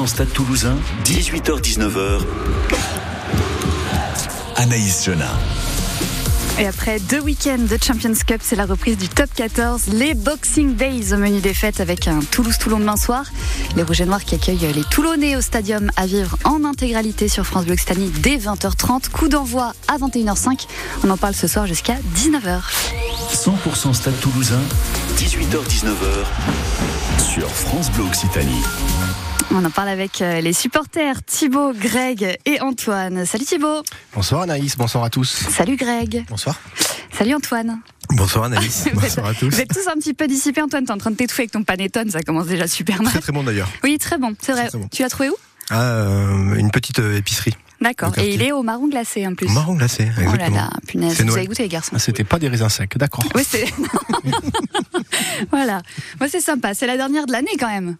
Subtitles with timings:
[0.00, 2.20] 100% Stade Toulousain, 18h-19h.
[4.56, 5.38] Anaïs Jonah.
[6.58, 9.88] Et après deux week-ends de Champions Cup, c'est la reprise du top 14.
[9.92, 13.24] Les Boxing Days au menu des fêtes avec un Toulouse-Toulon demain soir.
[13.76, 17.44] Les Rouges et Noirs qui accueillent les Toulonnais au stadium à vivre en intégralité sur
[17.44, 19.10] France Bleu Occitanie dès 20h30.
[19.10, 20.66] Coup d'envoi à 21h05.
[21.04, 22.60] On en parle ce soir jusqu'à 19h.
[23.34, 24.60] 100% Stade Toulousain,
[25.16, 26.24] 18h-19h
[27.18, 28.62] sur France Bleu Occitanie.
[29.52, 33.26] On en parle avec euh, les supporters Thibaut, Greg et Antoine.
[33.26, 33.82] Salut Thibaut.
[34.14, 35.28] Bonsoir Anaïs, bonsoir à tous.
[35.28, 36.24] Salut Greg.
[36.28, 36.56] Bonsoir.
[37.12, 37.80] Salut Antoine.
[38.10, 39.50] Bonsoir Anaïs, bonsoir à tous.
[39.50, 41.64] Vous êtes tous un petit peu dissipés Antoine, t'es en train de t'étouffer avec ton
[41.64, 43.12] panettone, ça commence déjà super mal.
[43.12, 43.68] Très très bon d'ailleurs.
[43.82, 44.62] Oui, très bon, c'est vrai.
[44.62, 44.88] Très, très bon.
[44.92, 45.36] Tu l'as trouvé où?
[45.70, 47.54] Ah, euh, une petite euh, épicerie.
[47.80, 49.46] D'accord, et il est au marron glacé en plus.
[49.46, 50.56] Au marron glacé, Oh là exactement.
[50.56, 53.24] là, punaise, vous avez goûté les garçons Ah, C'était pas des raisins secs, d'accord.
[53.34, 53.66] Oui, c'est.
[55.50, 55.80] voilà.
[56.18, 56.74] Moi, c'est sympa.
[56.74, 57.96] C'est la dernière de l'année quand même.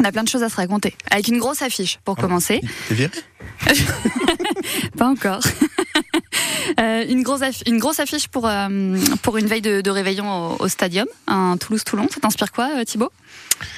[0.00, 0.94] On a plein de choses à se raconter.
[1.10, 2.60] Avec une grosse affiche pour commencer.
[2.88, 3.10] T'es viré?
[4.98, 5.40] Pas encore.
[6.80, 10.54] Euh, une, grosse affi- une grosse affiche pour, euh, pour une veille de, de réveillon
[10.54, 12.08] au, au stadium, un Toulouse-Toulon.
[12.12, 13.12] Ça t'inspire quoi, euh, Thibaut?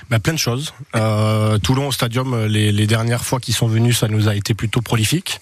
[0.08, 0.72] Bah, plein de choses.
[0.94, 4.54] Euh, Toulon au stadium, les, les dernières fois qu'ils sont venus, ça nous a été
[4.54, 5.40] plutôt prolifique.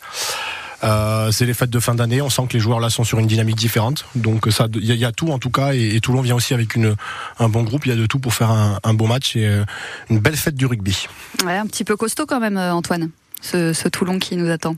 [0.85, 3.19] Euh, c'est les fêtes de fin d'année, on sent que les joueurs là sont sur
[3.19, 4.05] une dynamique différente.
[4.15, 6.21] Donc ça, il y, a- il y a tout en tout cas, et, et Toulon
[6.21, 6.95] vient aussi avec une,
[7.39, 7.87] un bon groupe.
[7.87, 9.65] Il y a de tout pour faire un, un beau match et euh,
[10.11, 11.07] une belle fête du rugby.
[11.45, 13.11] Ouais, un petit peu costaud quand même, euh, Antoine.
[13.41, 14.75] Ce, ce Toulon qui nous attend.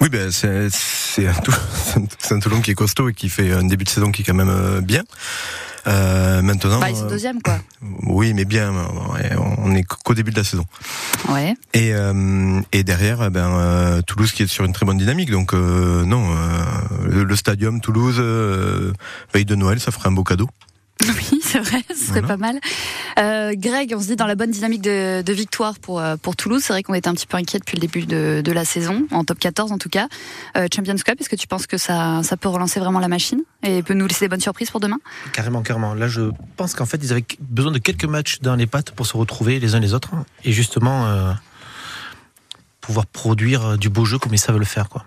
[0.00, 1.34] Oui, ben c'est c'est un,
[2.30, 4.34] un Toulon qui est costaud et qui fait un début de saison qui est quand
[4.34, 5.02] même euh, bien.
[5.86, 7.58] Euh, maintenant, Bah, ils sont euh, deuxième, quoi.
[8.06, 8.72] oui, mais bien.
[9.62, 10.64] On est qu'au début de la saison.
[11.28, 11.54] Ouais.
[11.72, 15.30] Et, euh, et derrière, eh ben, Toulouse qui est sur une très bonne dynamique.
[15.30, 16.64] Donc euh, non, euh,
[17.06, 18.92] le, le stadium Toulouse, euh,
[19.32, 20.48] veille de Noël, ça ferait un beau cadeau.
[21.06, 22.26] Oui, c'est vrai, ce serait Voilà.
[22.28, 22.60] pas mal.
[23.18, 26.34] Euh, Greg, on se dit dans la bonne dynamique de, de victoire pour, euh, pour
[26.34, 26.62] Toulouse.
[26.64, 29.06] C'est vrai qu'on était un petit peu inquiet depuis le début de, de la saison,
[29.12, 30.08] en top 14 en tout cas.
[30.56, 33.40] Euh, Champions Cup, est-ce que tu penses que ça, ça peut relancer vraiment la machine
[33.62, 34.98] et peut nous laisser des bonnes surprises pour demain?
[35.32, 35.94] Carrément, carrément.
[35.94, 36.22] Là, je
[36.56, 39.60] pense qu'en fait, ils avaient besoin de quelques matchs dans les pattes pour se retrouver
[39.60, 40.10] les uns les autres
[40.44, 41.32] et justement euh,
[42.80, 44.88] pouvoir produire du beau jeu comme ils savent le faire.
[44.88, 45.04] Quoi.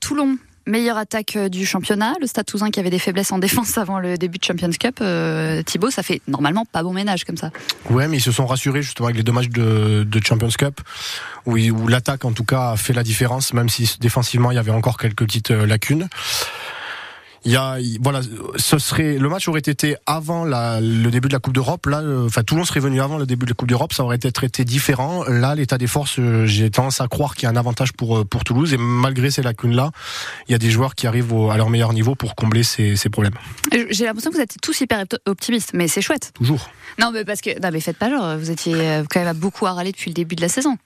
[0.00, 0.36] Toulon,
[0.66, 2.14] meilleure attaque euh, du championnat.
[2.20, 4.98] Le Stade Toulousain qui avait des faiblesses en défense avant le début de Champions Cup.
[5.00, 7.50] Euh, Thibaut, ça fait normalement pas bon ménage comme ça.
[7.90, 10.80] Ouais, mais ils se sont rassurés justement avec les deux matchs de, Champions Cup,
[11.46, 14.58] où, où l'attaque en tout cas a fait la différence, même si défensivement il y
[14.58, 16.08] avait encore quelques petites euh, lacunes.
[17.44, 18.20] Il y a, il- voilà,
[18.56, 21.86] ce serait, le match aurait été avant la, le début de la Coupe d'Europe.
[21.86, 24.16] Là, euh, enfin, Toulon serait venu avant le début de la Coupe d'Europe, ça aurait
[24.16, 25.24] été traité différent.
[25.26, 28.18] Là, l'état des forces, euh, j'ai tendance à croire qu'il y a un avantage pour
[28.18, 29.90] euh, pour Toulouse, et malgré ces lacunes-là,
[30.48, 32.94] il y a des joueurs qui arrivent au- à leur meilleur niveau pour combler ces,
[32.96, 33.34] ces problèmes.
[33.90, 36.32] J'ai l'impression que vous êtes tous hyper optimistes, mais c'est chouette.
[36.34, 36.70] Toujours.
[37.00, 39.72] Non, mais parce que, non, mais faites pas genre, vous étiez quand même beaucoup à
[39.72, 40.76] râler depuis le début de la saison.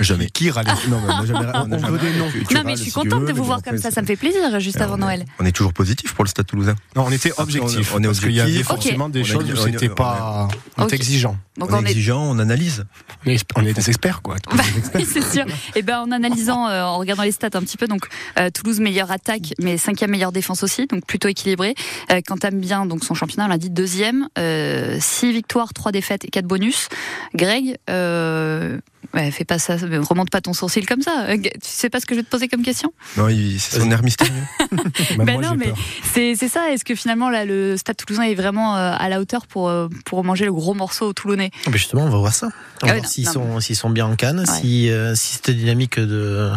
[0.00, 0.26] Jamais.
[0.30, 2.30] Qui râle Non, mais on n'a jamais, on n'a On jamais- veut des noms.
[2.30, 4.00] tu- tu non, mais râles je suis contente veux, de vous voir comme ça, ça
[4.00, 5.24] me fait plaisir juste avant Noël.
[5.40, 6.74] On est toujours positif pour le Stade Toulousain.
[6.96, 7.92] Non, on était objectif.
[7.94, 8.66] on est- parce qu'il y avait objectif.
[8.66, 10.48] forcément des choses où c'était pas.
[10.90, 11.36] Exigeant.
[11.58, 12.84] Donc on est exigeant, on analyse.
[13.26, 14.36] Mais on est des experts, quoi.
[14.54, 14.62] Bah,
[15.04, 15.44] c'est sûr.
[15.74, 18.06] Et ben en analysant, euh, en regardant les stats un petit peu, donc
[18.38, 21.74] euh, Toulouse meilleure attaque, mais cinquième meilleure défense aussi, donc plutôt équilibré.
[22.12, 25.90] Euh, quand t'aimes bien donc son championnat, on l'a dit deuxième, euh, six victoires, trois
[25.90, 26.88] défaites et quatre bonus.
[27.34, 28.78] Greg, euh,
[29.14, 31.26] ouais, fais pas ça, remonte pas ton sourcil comme ça.
[31.28, 32.92] Euh, Tu sais pas ce que je vais te poser comme question?
[33.16, 33.28] Non,
[33.58, 34.32] c'est son air mystérieux.
[35.18, 35.72] Ben moi, non, mais
[36.12, 36.70] c'est c'est ça.
[36.70, 39.88] Est-ce que finalement là, le Stade Toulousain est vraiment euh, à la hauteur pour euh,
[40.04, 41.50] pour manger le gros morceau au Toulonnais?
[41.66, 42.48] Mais justement, on va voir ça.
[42.82, 44.46] On va Ah oui, voir s'ils sont, s'ils sont bien en canne, Ouais.
[44.60, 46.50] si, euh, si cette dynamique de,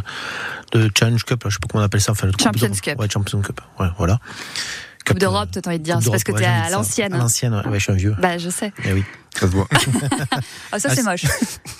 [0.73, 2.12] de Challenge Cup, là, je sais pas comment on appelle ça.
[2.12, 2.81] Enfin, le Coupe Champions d'Europe.
[2.81, 3.00] Cup.
[3.00, 3.62] Ouais, Champions Cup.
[3.79, 4.19] Ouais, voilà.
[5.06, 7.13] Coupe Cup, d'Europe, t'as envie de dire, Coupe c'est parce que t'es à l'ancienne.
[7.13, 7.68] À l'ancienne, ouais.
[7.68, 8.16] Ouais, je suis un vieux.
[8.19, 8.72] Bah je sais.
[8.85, 9.03] Eh oui.
[9.34, 9.68] Ça se voit.
[10.74, 11.25] Ah ça Ah, c'est c'est- moche.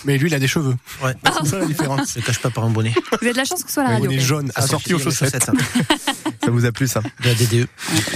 [0.06, 0.76] Mais lui, il a des cheveux.
[1.04, 1.14] Ouais.
[1.44, 2.14] C'est ça la différence.
[2.14, 2.94] Je le cache pas par un bonnet.
[3.12, 4.10] Vous avez de la chance qu'on soit à la Un radio.
[4.10, 4.28] bonnet quand même.
[4.28, 5.50] jaune assorti aux chaussettes.
[5.50, 5.54] hein.
[6.44, 7.68] Ça vous a plu ça De la DDE.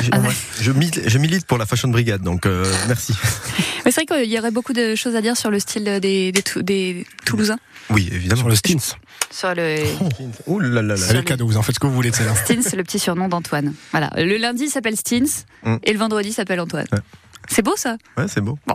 [0.01, 0.29] je, Ah ouais.
[0.59, 3.13] je milite, je milite pour la Fashion Brigade, donc euh, merci.
[3.85, 6.31] Mais c'est vrai qu'il y aurait beaucoup de choses à dire sur le style des,
[6.31, 7.59] des, Tou- des Toulousains.
[7.91, 8.42] Oui, évidemment.
[8.42, 8.95] Sur le Stins.
[9.30, 9.77] Sur le
[10.48, 10.98] Ouh là là là.
[10.98, 12.33] C'est le cadeau, vous en faites ce que vous voulez de celle-là.
[12.36, 13.74] Stins, c'est le petit surnom d'Antoine.
[13.92, 14.10] Voilà.
[14.18, 15.77] Le lundi il s'appelle Stins Mm.
[15.83, 16.86] et le vendredi il s'appelle Antoine.
[16.92, 17.00] Ouais.
[17.50, 17.97] C'est beau ça.
[18.18, 18.57] Ouais, c'est beau.
[18.69, 18.74] Euh,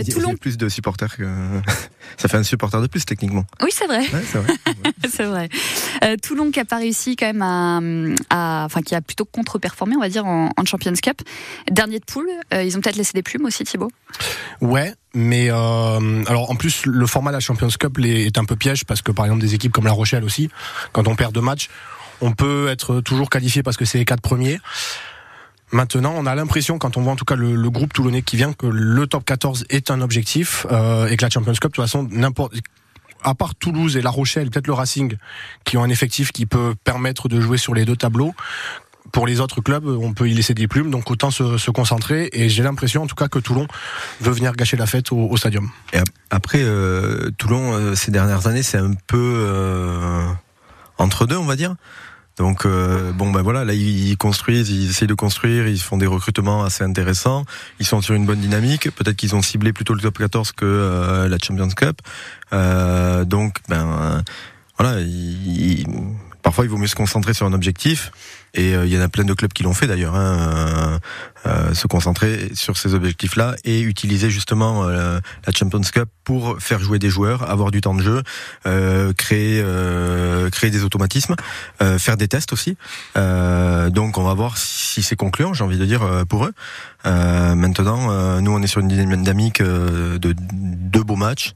[0.00, 0.28] Il y a- Toulon.
[0.28, 1.24] il y a plus de supporters que.
[2.18, 3.44] Ça fait un supporter de plus techniquement.
[3.62, 4.00] Oui c'est vrai.
[4.00, 4.52] Ouais, c'est vrai.
[5.10, 5.48] c'est vrai.
[6.04, 7.80] Euh, Toulon qui a pas réussi quand même à,
[8.30, 11.22] à- enfin qui a plutôt contre-performé on va dire en, en Champions Cup.
[11.70, 12.28] Dernier de poule.
[12.52, 13.90] Euh, ils ont peut-être laissé des plumes aussi Thibaut.
[14.60, 18.56] Ouais, mais euh, alors en plus le format de la Champions Cup est un peu
[18.56, 20.50] piège parce que par exemple des équipes comme La Rochelle aussi,
[20.92, 21.70] quand on perd deux matchs,
[22.20, 24.60] on peut être toujours qualifié parce que c'est les quatre premiers.
[25.72, 28.52] Maintenant, on a l'impression, quand on voit en tout cas le, groupe toulonnais qui vient,
[28.52, 31.84] que le top 14 est un objectif euh, et que la Champions Cup, de toute
[31.84, 32.54] façon, n'importe
[33.24, 35.16] à part Toulouse et La Rochelle, peut-être le Racing,
[35.64, 38.34] qui ont un effectif qui peut permettre de jouer sur les deux tableaux.
[39.12, 42.28] Pour les autres clubs, on peut y laisser des plumes, donc autant se, concentrer.
[42.32, 43.66] Et j'ai l'impression, en tout cas, que Toulon
[44.20, 45.70] veut venir gâcher la fête au, au stadium.
[45.92, 45.98] Et
[46.30, 49.48] après, euh, Toulon, euh, ces dernières années, c'est un peu
[50.98, 51.76] entre deux, on va dire.
[52.42, 56.08] Donc euh, bon ben voilà, là ils construisent, ils essayent de construire, ils font des
[56.08, 57.44] recrutements assez intéressants,
[57.78, 58.90] ils sont sur une bonne dynamique.
[58.96, 61.98] Peut-être qu'ils ont ciblé plutôt le top 14 que euh, la Champions Cup.
[62.52, 64.24] Euh, donc ben
[64.76, 65.86] voilà, ils-
[66.42, 68.10] parfois il vaut mieux se concentrer sur un objectif.
[68.54, 70.98] Et euh, il y en a plein de clubs qui l'ont fait d'ailleurs, hein, euh,
[71.46, 75.20] euh, se concentrer sur ces objectifs-là et utiliser justement la
[75.56, 78.22] Champions Cup pour faire jouer des joueurs, avoir du temps de jeu,
[79.16, 79.64] créer
[80.50, 81.34] créer des automatismes,
[81.98, 82.76] faire des tests aussi.
[83.16, 86.52] Donc on va voir si c'est concluant, j'ai envie de dire pour eux.
[87.04, 91.54] Maintenant, nous on est sur une dynamique de deux beaux matchs.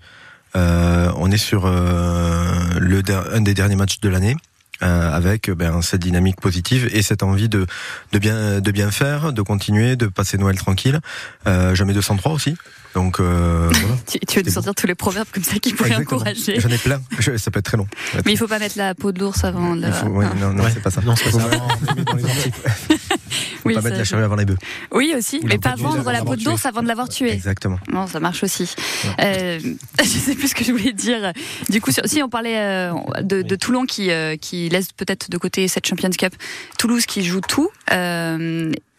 [0.54, 3.02] On est sur le
[3.32, 4.36] un des derniers matchs de l'année.
[4.82, 7.66] Euh, avec ben, cette dynamique positive et cette envie de,
[8.12, 11.00] de bien de bien faire, de continuer, de passer Noël tranquille.
[11.46, 12.56] Euh, jamais 203 aussi.
[12.94, 13.96] Donc euh, voilà.
[14.06, 16.20] Tu, tu veux nous sortir tous les proverbes comme ça qui pourraient Exactement.
[16.20, 16.60] encourager.
[16.60, 17.00] J'en ai plein.
[17.18, 17.86] Je- ça peut être très long.
[18.24, 19.76] Mais il faut pas mettre la peau de l'ours avant.
[19.76, 20.70] de- il faut- ouais, non, non, Ouais.
[20.72, 21.00] c'est pas ça.
[21.02, 21.48] Non, c'est pas ça.
[23.66, 24.56] Faut Oui, pas mettre la charrue avant les bœufs.
[24.92, 27.32] Oui aussi, Ou mais pas vendre la peau de l'ours avant de l'avoir tué.
[27.32, 27.78] Exactement.
[27.92, 28.72] Non, ça marche aussi.
[29.20, 29.58] Euh,
[30.00, 31.32] je sais plus ce que je voulais dire.
[31.68, 32.92] Du coup, si on parlait euh,
[33.22, 36.34] de, de Toulon qui, euh, qui laisse peut-être de côté cette Champions Cup,
[36.78, 37.68] Toulouse qui joue tout.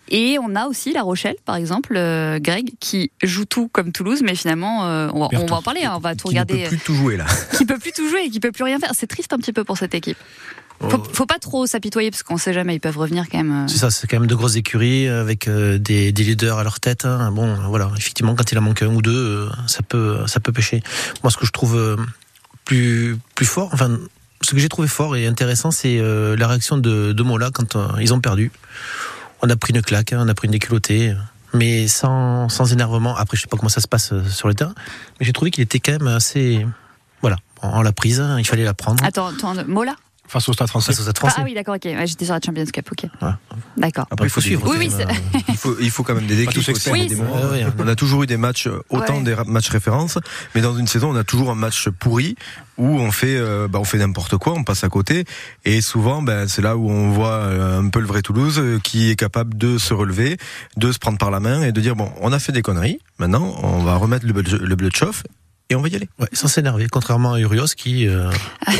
[0.10, 4.22] Et on a aussi La Rochelle, par exemple, euh, Greg, qui joue tout comme Toulouse,
[4.24, 6.36] mais finalement, euh, on, va, Perd on va en parler, hein, on va tout Qui
[6.36, 7.26] ne regarder, peut plus tout jouer là.
[7.58, 8.92] qui peut plus tout jouer et qui peut plus rien faire.
[8.94, 10.18] C'est triste un petit peu pour cette équipe.
[10.80, 13.64] Faut, faut pas trop s'apitoyer parce qu'on sait jamais, ils peuvent revenir quand même.
[13.64, 13.68] euh.
[13.68, 17.06] C'est ça, c'est quand même de grosses écuries avec des, des leaders à leur tête.
[17.06, 17.32] hein.
[17.32, 20.82] Bon, voilà, effectivement, quand il en manque un ou deux, ça peut, ça peut pêcher.
[21.24, 21.98] Moi, ce que je trouve
[22.64, 23.98] plus, plus fort, enfin,
[24.42, 28.14] ce que j'ai trouvé fort et intéressant, c'est la réaction de, de Mola quand ils
[28.14, 28.52] ont perdu.
[29.42, 31.14] On a pris une claque, hein, on a pris une déculottée,
[31.54, 33.16] mais sans, sans énervement.
[33.16, 34.74] Après, je sais pas comment ça se passe euh, sur le terrain,
[35.20, 36.66] mais j'ai trouvé qu'il était quand même assez,
[37.22, 39.04] voilà, on l'a prise, hein, il fallait la prendre.
[39.04, 39.96] Attends, attends, Mola?
[40.28, 40.88] Face au Stade français.
[40.94, 41.36] Face Stade ah, français.
[41.40, 41.86] ah oui, d'accord, ok.
[41.86, 43.10] Ouais, J'étais sur la Champions Cup, ok.
[43.22, 43.30] Ouais.
[43.78, 44.06] D'accord.
[44.12, 44.68] Après, il faut suivre.
[44.70, 45.08] Oui, oui, c'est-
[45.50, 46.90] il faut, il faut quand même des équipes aussi.
[46.92, 47.18] Oui, des.
[47.80, 49.24] On a toujours eu des matchs, euh, autant Ouais.
[49.24, 50.18] des matchs références,
[50.54, 52.36] mais dans une saison, on a toujours un match pourri
[52.78, 55.24] où on fait, euh, bah, on fait n'importe quoi, on passe à côté.
[55.66, 58.80] Et souvent, ben, c'est là où on voit euh, un peu le vrai Toulouse euh,
[58.84, 60.38] qui est capable de se relever,
[60.76, 63.00] de se prendre par la main et de dire bon, on a fait des conneries.
[63.18, 65.24] Maintenant, on va remettre le, bleu- le bleu de chauffe
[65.70, 66.08] et on va y aller.
[66.20, 68.08] Ouais, sans s'énerver, contrairement à Urios qui.
[68.08, 68.30] euh,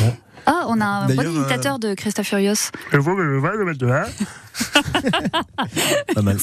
[0.46, 2.70] Ah, on a un bon imitateur de Christophe Furios.
[6.14, 6.38] Pas mal.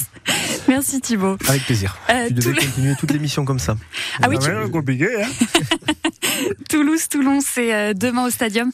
[0.68, 1.36] Merci Thibaut.
[1.48, 1.96] Avec plaisir.
[2.10, 3.76] Euh, Tu devais Toul- continuer toute l'émission comme ça.
[4.22, 4.50] Ah oui, tu-
[6.68, 8.70] Toulouse, Toulon, c'est euh, demain au stadium.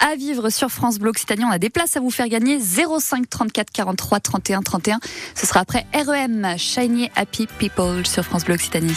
[0.00, 1.44] À vivre sur France Bleu Occitanie.
[1.44, 2.58] On a des places à vous faire gagner.
[2.60, 5.00] 05 34 43 31 31.
[5.34, 8.94] Ce sera après REM, Shiny Happy People sur France Bleu Occitanie.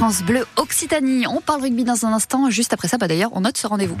[0.00, 1.26] France Bleu Occitanie.
[1.26, 2.48] On parle rugby dans un instant.
[2.48, 3.98] Juste après ça, bah d'ailleurs, on note ce rendez-vous.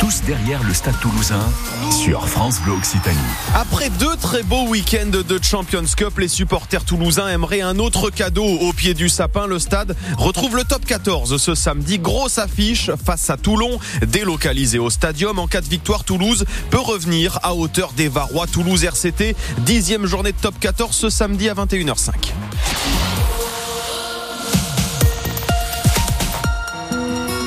[0.00, 1.48] Tous derrière le Stade Toulousain
[1.92, 3.16] sur France Bleu Occitanie.
[3.54, 8.44] Après deux très beaux week-ends de Champions Cup, les supporters toulousains aimeraient un autre cadeau.
[8.44, 12.00] Au pied du sapin, le stade retrouve le top 14 ce samedi.
[12.00, 15.38] Grosse affiche face à Toulon, délocalisé au stadium.
[15.38, 18.48] En cas de victoire, Toulouse peut revenir à hauteur des Varois.
[18.48, 22.10] Toulouse RCT, dixième journée de top 14 ce samedi à 21h05.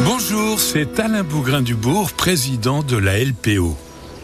[0.05, 3.75] Bonjour, c'est Alain Bougrain-Dubourg, président de la LPO.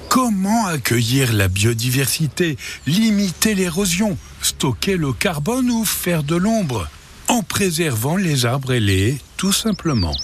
[0.09, 6.87] Comment accueillir la biodiversité, limiter l'érosion, stocker le carbone ou faire de l'ombre
[7.29, 10.15] En préservant les arbres et les haies, tout simplement?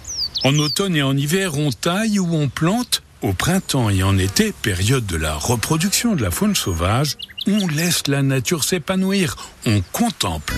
[0.44, 3.02] En automne et en hiver, on taille ou on plante.
[3.24, 8.06] Au printemps et en été, période de la reproduction de la faune sauvage, on laisse
[8.06, 9.36] la nature s'épanouir,
[9.66, 10.54] on contemple.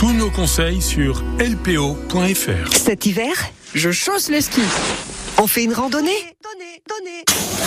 [0.00, 2.74] Tous nos conseils sur lpo.fr.
[2.74, 3.34] Cet hiver,
[3.74, 4.62] je chausse le ski.
[5.36, 6.16] On fait une randonnée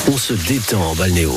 [0.08, 1.32] On se détend en balnéo.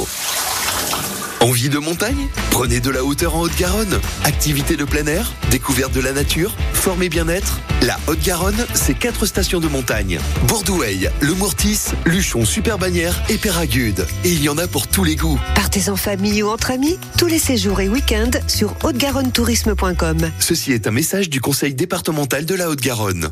[1.40, 2.28] Envie de montagne?
[2.50, 4.00] Prenez de la hauteur en Haute-Garonne.
[4.24, 7.60] Activité de plein air, découverte de la nature, forme et bien-être.
[7.82, 10.18] La Haute-Garonne, c'est quatre stations de montagne.
[10.48, 14.06] Bourdoueil, Le Mourtis, Luchon, Superbannière et Péragude.
[14.24, 15.38] Et il y en a pour tous les goûts.
[15.54, 20.30] Partez en famille ou entre amis, tous les séjours et week-ends sur haute-garonne-tourisme.com.
[20.40, 23.28] Ceci est un message du Conseil départemental de la Haute-Garonne.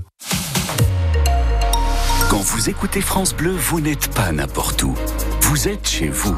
[2.28, 4.94] Quand vous écoutez France Bleu, vous n'êtes pas n'importe où.
[5.42, 6.37] Vous êtes chez vous.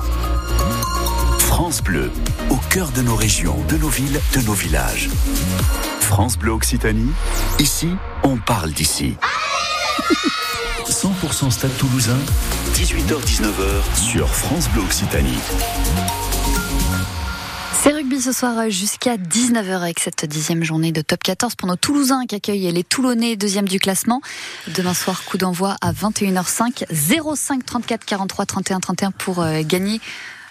[1.56, 2.10] France Bleu,
[2.50, 5.08] au cœur de nos régions, de nos villes, de nos villages.
[6.00, 7.10] France Bleu Occitanie,
[7.58, 7.88] ici,
[8.24, 9.14] on parle d'ici.
[10.84, 12.18] 100% Stade Toulousain,
[12.74, 15.38] 18h-19h sur France Bleu Occitanie.
[17.82, 21.76] C'est rugby ce soir jusqu'à 19h avec cette dixième journée de top 14 pour nos
[21.76, 24.20] Toulousains qui accueillent les Toulonnais, deuxième du classement.
[24.74, 26.84] Demain soir, coup d'envoi à 21h05,
[27.34, 30.02] 05 34 43 31 31 pour euh, gagner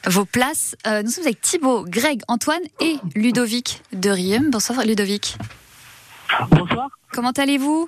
[0.07, 0.75] vos places.
[0.87, 4.49] Euh, nous sommes avec Thibaut, Greg, Antoine et Ludovic de Riem.
[4.51, 5.37] Bonsoir Ludovic.
[6.51, 7.87] Bonsoir, Comment allez-vous?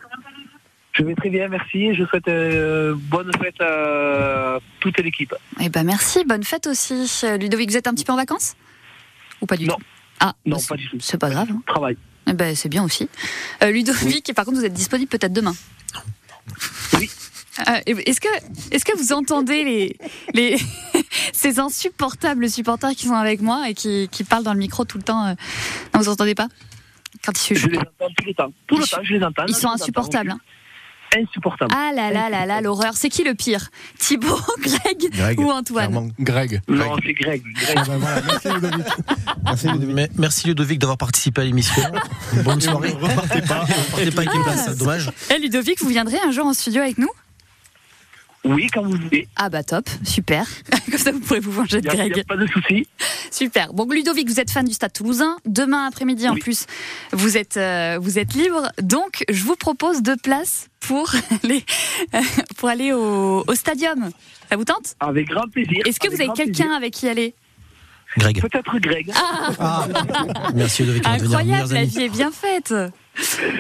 [0.94, 1.94] Je vais très bien, merci.
[1.94, 5.34] Je souhaite euh, bonne fête à toute l'équipe.
[5.60, 7.22] Eh ben merci, bonne fête aussi.
[7.24, 8.56] Euh, Ludovic, vous êtes un petit peu en vacances?
[9.42, 9.76] Ou pas du Non.
[9.76, 9.84] tout?
[10.20, 10.98] Ah, Non, bah, pas du tout.
[11.00, 11.50] C'est pas grave.
[11.52, 11.62] hein.
[11.68, 11.98] Travail.
[12.28, 13.08] Eh ben, c'est bien aussi.
[13.62, 15.54] Euh, Ludovic, par contre, vous êtes disponible peut-être demain?
[16.94, 17.10] Oui.
[17.68, 18.28] Euh, est-ce que,
[18.72, 19.98] est-ce que vous entendez les,
[20.34, 20.58] les,
[21.34, 24.98] ces insupportables supporters qui sont avec moi et qui, qui parlent dans le micro tout
[24.98, 25.34] le temps euh,
[25.94, 26.48] Non, vous entendez pas
[27.26, 27.88] Quand ils Je les entends
[28.18, 28.52] tout le temps.
[28.68, 29.46] Tout le Ils- temps, je les entends.
[29.48, 30.32] Ils sont insupportables.
[30.32, 30.40] hein.
[31.16, 31.72] Insupportables.
[31.74, 32.96] Ah là là là là, l'horreur.
[32.96, 33.70] C'est qui le pire?
[33.98, 35.88] Thibaut, Greg, Greg, ou Antoine?
[35.90, 36.10] Clairement.
[36.20, 36.62] Greg.
[36.68, 37.42] Non, c'est Greg.
[37.56, 37.78] Greg.
[37.78, 38.86] Ah voilà, merci Ludovic.
[39.46, 39.96] Merci Ludovic.
[39.96, 41.82] Mais- Merci Ludovic d'avoir participé à l'émission.
[42.44, 42.90] Bonne soirée.
[42.92, 43.62] Repartez pas.
[43.62, 45.10] Repartez pas avec une place, dommage.
[45.34, 47.10] Eh Ludovic, vous viendrez un jour en studio avec nous?
[48.54, 49.28] Oui, quand vous voulez.
[49.36, 50.46] Ah bah top, super.
[50.90, 52.16] Comme ça vous pourrez vous venger de Greg.
[52.18, 52.88] y a pas de souci.
[53.32, 53.74] Super.
[53.74, 55.38] Bon, Ludovic, vous êtes fan du Stade Toulousain.
[55.46, 56.66] Demain après-midi, en plus,
[57.12, 58.72] vous êtes, euh, vous êtes libre.
[58.82, 61.12] Donc, je vous propose deux places pour
[61.44, 61.64] aller,
[62.58, 64.10] pour aller au, au stadium.
[64.50, 64.96] Ça vous tente?
[65.00, 65.82] Avec grand plaisir.
[65.86, 67.34] Est-ce que Avec vous avez quelqu'un avec qui aller?
[68.18, 69.12] Greg, Peut-être Greg.
[70.56, 71.04] merci Ludovic.
[71.06, 72.74] on va devenir Incroyable, la vie est bien faite.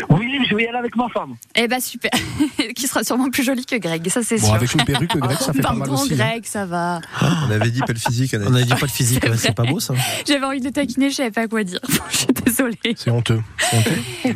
[0.09, 1.35] Oui, je vais y aller avec ma femme.
[1.55, 2.11] Eh ben super.
[2.75, 4.55] qui sera sûrement plus joli que Greg, ça c'est Bon, sûr.
[4.55, 6.13] avec une perruque, Greg, ça fait pas mal Pardon, aussi.
[6.13, 6.17] hein.
[6.17, 7.01] Greg, ça va.
[7.21, 8.35] On avait dit pas le physique.
[8.39, 9.93] on avait dit- pas de physique, C'est pas beau ça.
[10.27, 11.79] J'avais envie de le taquiner, je savais pas quoi dire.
[12.11, 12.77] je suis désolée.
[12.95, 13.41] C'est honteux.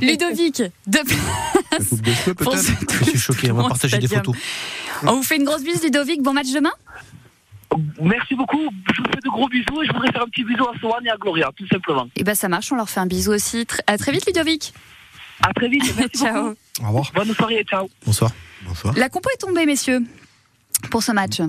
[0.01, 2.35] Ludovic, deux de cheveux,
[3.01, 4.35] Je suis choqué, on va partager des photos.
[5.03, 6.21] On vous fait une grosse bise, Ludovic.
[6.21, 6.71] Bon match demain?
[8.01, 8.69] Merci beaucoup.
[8.93, 11.05] Je vous fais de gros bisous et je voudrais faire un petit bisou à Soane
[11.05, 12.07] et à Gloria, tout simplement.
[12.15, 13.65] Eh ben ça marche, on leur fait un bisou aussi.
[13.87, 14.73] À très vite, Ludovic.
[15.41, 15.83] À très vite.
[15.97, 16.33] Merci Ciao.
[16.49, 16.55] beaucoup.
[16.81, 17.11] Au revoir.
[17.15, 17.89] Bonne soirée et ciao.
[18.05, 18.31] Bonsoir.
[18.65, 18.93] Bonsoir.
[18.95, 20.01] La compo est tombée, messieurs,
[20.89, 21.41] pour ce match.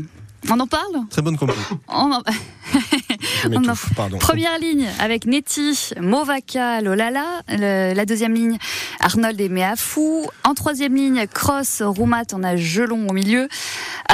[0.51, 1.53] On en parle Très bonne compo.
[1.89, 2.23] On en-
[3.53, 4.19] On en- pardon.
[4.19, 7.25] Première ligne avec Neti, Movaka, Lolala.
[7.49, 8.59] Le- la deuxième ligne,
[9.01, 10.27] Arnold et Meafou.
[10.45, 13.49] En troisième ligne, Cross, Roumat, on a Gelon au milieu.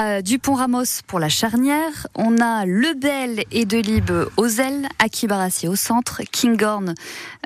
[0.01, 2.07] Euh, Dupont-Ramos pour la charnière.
[2.15, 4.89] On a Lebel et Delibes aux ailes.
[4.99, 6.23] Akibarassi au centre.
[6.31, 6.95] Kinghorn.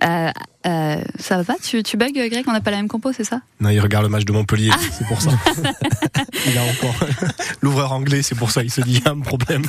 [0.03, 0.31] Euh,
[0.67, 3.25] euh, ça va pas tu, tu bugs, Greg On n'a pas la même compo, c'est
[3.25, 3.41] ça?
[3.61, 5.31] Non, il regarde le match de Montpellier, c'est pour ça.
[6.47, 7.09] il a encore
[7.63, 8.63] l'ouvreur anglais, c'est pour ça.
[8.63, 9.63] Il se dit, il y a un problème.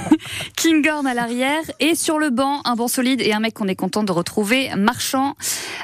[0.56, 3.76] Kinghorn à l'arrière et sur le banc un banc solide et un mec qu'on est
[3.76, 5.36] content de retrouver Marchand,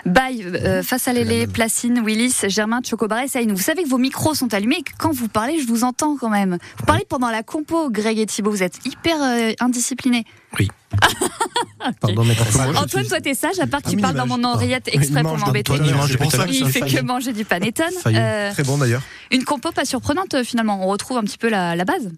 [0.06, 3.54] Baye euh, face à Lélé, Placine, Willis, Germain, Chocobaré, Saïnou.
[3.54, 6.16] Vous savez que vos micros sont allumés et que quand vous parlez, je vous entends
[6.16, 6.58] quand même.
[6.78, 10.24] Vous parlez pendant la compo, Greg et Thibaut, vous êtes hyper euh, indisciplinés.
[12.00, 12.36] Pardon, mais
[12.76, 15.36] Antoine, toi, t'es sage, à part qu'il Ah, parle dans mon oreillette Il exprès pour
[15.38, 15.72] m'embêter.
[16.48, 17.86] il fait que manger du panettone.
[18.06, 19.02] Euh, Très bon d'ailleurs.
[19.30, 20.84] une compo pas surprenante, euh, finalement.
[20.84, 22.10] On retrouve un petit peu la, la base.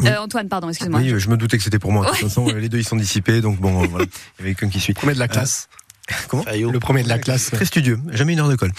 [0.00, 0.08] Oui.
[0.08, 1.00] Euh, Antoine, pardon, excuse-moi.
[1.00, 2.04] Oui, je me doutais que c'était pour moi.
[2.06, 4.06] De toute façon, les deux ils sont dissipés, donc bon, voilà.
[4.38, 4.94] Il y avait qu'un qui suit.
[4.94, 5.68] Premier de la classe.
[6.28, 6.70] Comment Fayot.
[6.70, 7.50] Le premier de la classe.
[7.50, 8.72] Très studieux, jamais une heure de colle.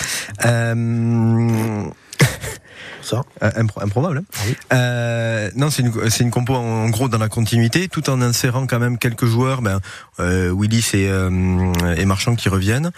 [0.46, 1.84] Euh...
[3.10, 3.24] Ça.
[3.42, 4.20] Euh, impro- improbable.
[4.20, 4.24] hein.
[4.36, 4.56] Ah oui.
[4.74, 8.78] Euh, non, c'est une, une compo en gros dans la continuité, tout en insérant quand
[8.80, 9.80] même quelques joueurs, ben,
[10.20, 12.92] euh, Willis et, euh, et Marchand qui reviennent.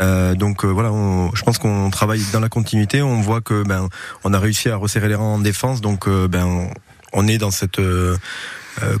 [0.00, 3.02] Euh, donc euh, voilà, on- je pense qu'on travaille dans la continuité.
[3.02, 3.88] On voit que ben,
[4.24, 6.70] on a réussi à resserrer les rangs en défense, donc euh, ben,
[7.12, 7.80] on, est dans cette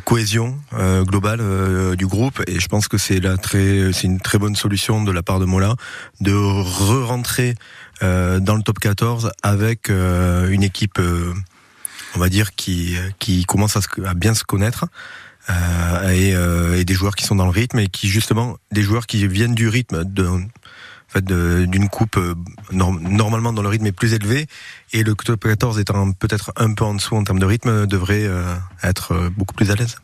[0.04, 0.58] cohésion
[1.04, 1.40] globale
[1.96, 5.12] du groupe et je pense que c'est la très c'est une très bonne solution de
[5.12, 5.74] la part de Mola
[6.20, 7.54] de re-rentrer
[8.02, 11.32] dans le top 14 avec euh, une équipe euh,
[12.14, 14.86] on va dire qui qui commence à, se- à bien se connaître
[15.50, 18.82] euh, et, euh, et des joueurs qui sont dans le rythme et qui justement des
[18.82, 20.40] joueurs qui viennent du rythme de en
[21.10, 22.34] fait d'une coupe euh,
[22.70, 24.46] norm- normalement dans le rythme est plus élevé
[24.92, 28.24] et le top 14 étant peut-être un peu en dessous en termes de rythme devrait
[28.26, 29.96] euh, être euh, beaucoup plus à l'aise.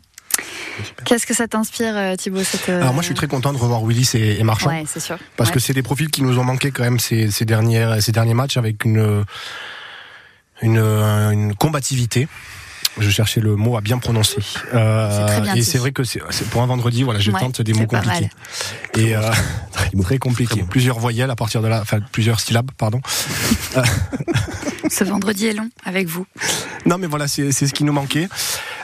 [1.05, 3.59] Qu'est-ce que ça t'inspire, euh, Thibaut cette, euh, Alors moi je suis très content de
[3.59, 4.71] revoir Willis et, et Marchand.
[4.71, 5.19] Ouais, c'est sûr.
[5.37, 5.55] Parce Ouais.
[5.55, 8.35] que c'est des profils qui nous ont manqué quand même ces, ces, dernières, ces derniers
[8.35, 9.25] matchs avec une,
[10.63, 12.27] une, une combativité.
[12.99, 14.39] Je cherchais le mot à bien prononcer.
[14.73, 15.65] Euh, C'est très bien et dit.
[15.65, 18.31] c'est vrai que c'est pour un vendredi, voilà, je Ouais, tente des mots compliqués.
[18.97, 19.31] Et euh,
[20.03, 20.63] très compliqué.
[20.69, 23.01] Plusieurs voyelles à partir de là, enfin plusieurs syllabes, pardon.
[24.91, 26.27] Ce vendredi est long avec vous.
[26.87, 28.29] Non, mais voilà, c'est c'est ce qui nous manquait.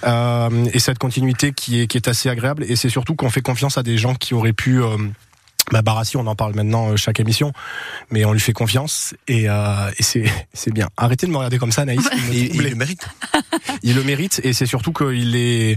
[0.05, 2.65] Euh, et cette continuité qui est, qui est assez agréable.
[2.69, 4.81] Et c'est surtout qu'on fait confiance à des gens qui auraient pu.
[5.71, 7.53] Bah, Barassi, on en parle maintenant euh, chaque émission,
[8.11, 10.89] mais on lui fait confiance et, euh, et c'est c'est bien.
[10.97, 12.09] Arrêtez de me regarder comme ça, Naïs.
[12.33, 13.09] il il le mérite.
[13.83, 15.77] Il le mérite et c'est surtout qu'il est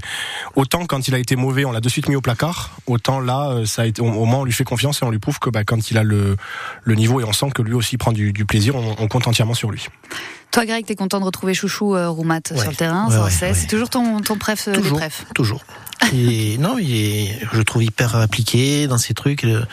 [0.56, 2.76] autant quand il a été mauvais, on l'a de suite mis au placard.
[2.86, 5.10] Autant là, euh, ça a été au au moins on lui fait confiance et on
[5.10, 6.36] lui prouve que bah, quand il a le,
[6.84, 9.28] le niveau et on sent que lui aussi prend du, du plaisir, on, on compte
[9.28, 9.88] entièrement sur lui.
[10.54, 12.58] Toi, Greg, t'es content de retrouver Chouchou euh, Roumat Ouais.
[12.60, 13.54] sur le terrain, Ouais, ouais.
[13.54, 14.98] C'est toujours ton, ton préf euh, des Toujours.
[15.00, 15.26] préfs.
[15.34, 15.64] Toujours.
[16.14, 19.42] Et non, il est, je le trouve hyper appliqué dans ses trucs.
[19.44, 19.66] Le-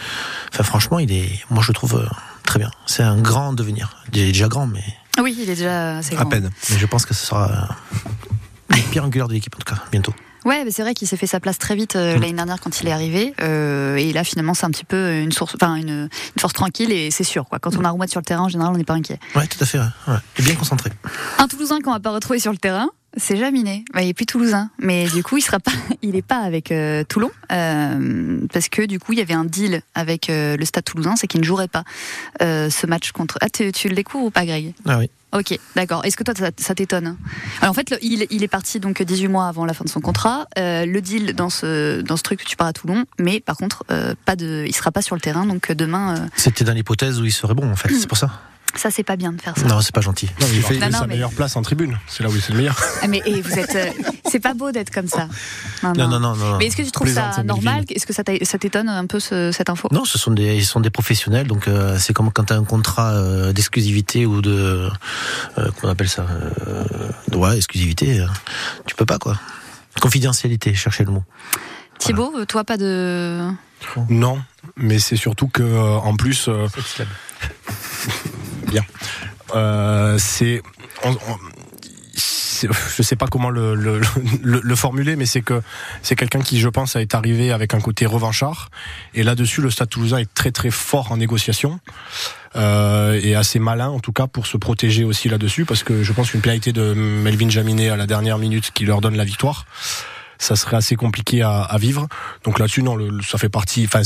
[0.52, 2.06] Enfin, franchement, il est, moi, je le trouve euh,
[2.44, 2.70] très bien.
[2.86, 3.96] C'est un grand devenir.
[4.12, 4.82] Il est déjà grand, mais,
[5.22, 6.50] Oui, il est déjà assez À peine.
[6.70, 9.82] mais je pense que ce sera euh, le pire angulaire de l'équipe, en tout cas,
[9.92, 10.14] bientôt.
[10.44, 12.20] Ouais, mais c'est vrai qu'il s'est fait sa place très vite euh, Mm.
[12.20, 13.34] l'année dernière quand il est arrivé.
[13.40, 16.90] euh, et là, finalement, c'est un petit peu une source, enfin une, une force tranquille
[16.92, 17.44] et c'est sûr.
[17.48, 17.58] Quoi.
[17.58, 19.18] Quand on a Roumat sur le terrain, en général, on n'est pas inquiet.
[19.36, 19.78] Ouais, tout à fait.
[19.78, 19.84] Ouais.
[20.08, 20.14] Ouais.
[20.38, 20.90] Il est bien concentré.
[21.38, 23.84] Un Toulousain qu'on va pas retrouver sur le terrain, c'est Jaminet.
[23.92, 26.70] Bah, il est plus Toulousain, mais du coup, il sera pas, il est pas avec
[26.72, 30.64] euh, Toulon euh, parce que du coup, il y avait un deal avec euh, le
[30.64, 31.84] Stade Toulousain, c'est qu'il ne jouerait pas
[32.40, 33.38] ce match contre.
[33.40, 34.72] Ah, tu, tu le découvres ou pas, Greg?
[34.86, 35.10] Ah oui.
[35.32, 36.04] Ok, d'accord.
[36.04, 37.16] Est-ce que toi, ça, ça t'étonne
[37.60, 39.88] Alors en fait, le- il, il est parti donc 18 mois avant la fin de
[39.88, 40.46] son contrat.
[40.56, 43.84] Le deal dans ce dans ce truc, tu pars à Toulon, mais par contre,
[44.24, 45.46] pas de, il sera pas sur le terrain.
[45.46, 47.92] Donc demain, C'était dans l'hypothèse où il serait bon, en fait.
[47.94, 48.40] C'est pour ça.
[48.76, 49.66] Ça c'est pas bien de faire ça.
[49.66, 50.26] Non, c'est pas gentil.
[50.40, 51.98] Non, il fait- Non, non, sa mais- meilleure place en tribune.
[52.06, 52.76] C'est là où c'est le meilleur.
[53.02, 53.86] Ah, Mais et vous êtes, euh,
[54.30, 55.28] c'est pas beau d'être comme ça.
[55.82, 56.56] Non, non, non, non.
[56.58, 57.84] Mais est-ce que tu trouves Plaisante, ça normal.
[57.88, 59.88] Est-ce que ça t'étonne un peu ce- cette info?
[59.92, 62.56] Non, ce sont des, ils sont des professionnels, donc euh, c'est comme quand tu as
[62.56, 64.90] un contrat euh, d'exclusivité ou de, euh,
[65.56, 66.84] comment on appelle ça, euh,
[67.36, 68.26] ouais, exclusivité, euh,
[68.86, 69.38] tu peux pas quoi.
[70.00, 71.24] Confidentialité, cherchez le mot.
[71.98, 73.50] Thibaut, toi pas de.
[74.08, 74.40] Non,
[74.76, 76.66] mais c'est surtout que euh, en plus, euh,
[78.70, 78.84] bien.
[79.54, 80.62] Euh, c'est,
[81.04, 81.38] on- on-
[82.94, 84.00] je sais pas comment le, le,
[84.42, 85.62] le, le formuler, mais c'est que
[86.02, 88.68] c'est quelqu'un qui, je pense, est arrivé avec un côté revanchard.
[89.14, 91.80] Et là-dessus, le Stade Toulousain est très très fort en négociation.
[92.56, 96.12] Euh, et assez malin en tout cas pour se protéger aussi là-dessus parce que je
[96.12, 99.66] pense qu'une pénalité de Melvin Jaminet à la dernière minute qui leur donne la victoire
[100.36, 102.08] ça serait assez compliqué à, à vivre
[102.42, 104.02] donc là-dessus non ça fait partie enfin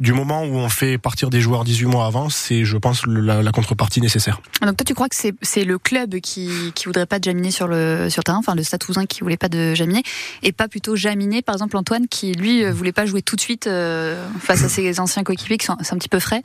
[0.00, 3.20] du moment où on fait partir des joueurs 18 mois avant c'est je pense le-
[3.20, 6.86] la, la contrepartie nécessaire Donc toi, tu crois que c'est c'est le club qui qui
[6.86, 9.48] voudrait pas de Jaminet sur le sur terrain, enfin le Stade Toulousain qui voulait pas
[9.50, 10.02] de Jaminet,
[10.42, 13.40] et pas plutôt Jaminet, par exemple Antoine, qui lui euh, voulait pas jouer tout de
[13.40, 16.42] suite euh, face à ses anciens coéquipiers qui sont c'est un petit peu frais?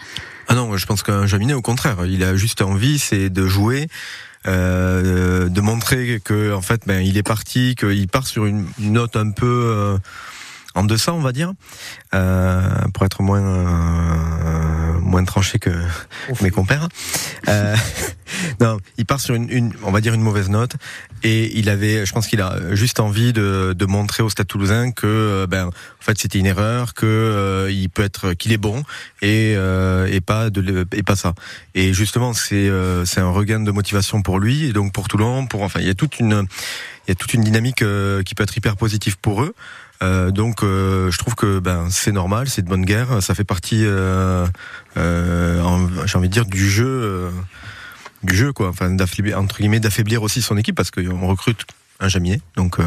[0.48, 3.88] Ah non, je pense qu'un Jaminet, au contraire, il a juste envie, c'est de jouer,
[4.48, 9.15] euh, de montrer que en fait, ben, il est parti, qu'il part sur une note
[9.15, 9.98] un peu euh,
[10.75, 11.53] en deçà, on va dire,
[12.13, 15.71] euh, pour être moins euh, moins tranché que
[16.41, 16.89] mes compères.
[17.47, 17.75] Euh,
[18.59, 20.73] non, il part sur une, une, on va dire une mauvaise note,
[21.23, 24.91] et il avait, je pense qu'il a juste envie de, de montrer au Stade Toulousain
[24.91, 28.57] que, euh, ben, en fait, c'était une erreur, que euh, il peut être, qu'il est
[28.57, 28.83] bon,
[29.21, 31.33] et euh, et pas de et pas ça.
[31.73, 35.47] Et justement, c'est euh, c'est un regain de motivation pour lui, et donc pour Toulon,
[35.47, 36.45] pour enfin, il y a toute une
[37.07, 39.53] il y a toute une dynamique euh, qui peut être hyper positive pour eux.
[40.03, 43.21] Euh, donc, euh, je trouve que ben c'est normal, c'est de bonne guerre.
[43.21, 44.45] Ça fait partie, euh,
[44.97, 47.31] euh, j'ai envie de dire, du jeu, euh,
[48.23, 48.69] du jeu quoi.
[48.69, 51.65] Enfin, d'affaiblir entre guillemets, d'affaiblir aussi son équipe parce qu'on recrute
[51.99, 52.41] un jamier.
[52.55, 52.86] Donc euh,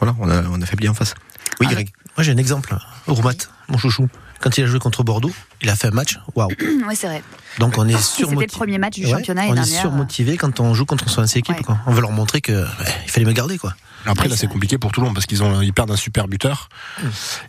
[0.00, 1.14] voilà, on a on affaiblit en face.
[1.60, 1.90] Oui, Ah, Greg.
[2.16, 2.74] Moi j'ai un exemple.
[3.06, 3.32] Roumat,
[3.68, 4.08] mon chouchou.
[4.40, 6.18] Quand il a joué contre Bordeaux, il a fait un match.
[6.34, 6.48] Waouh.
[6.88, 7.22] oui, c'est vrai.
[7.58, 8.46] Donc on est C'était le surmotivé.
[8.46, 9.80] premier match du Ouais, championnat on est dernière.
[9.80, 11.56] surmotivé quand on joue contre son ancienne équipe.
[11.56, 11.62] Ouais.
[11.64, 11.78] quoi.
[11.86, 13.74] On veut leur montrer que ouais, il fallait me garder quoi.
[14.06, 16.68] Après, Oui, là, c'est compliqué pour Toulon parce qu'ils ont, ils perdent un super buteur.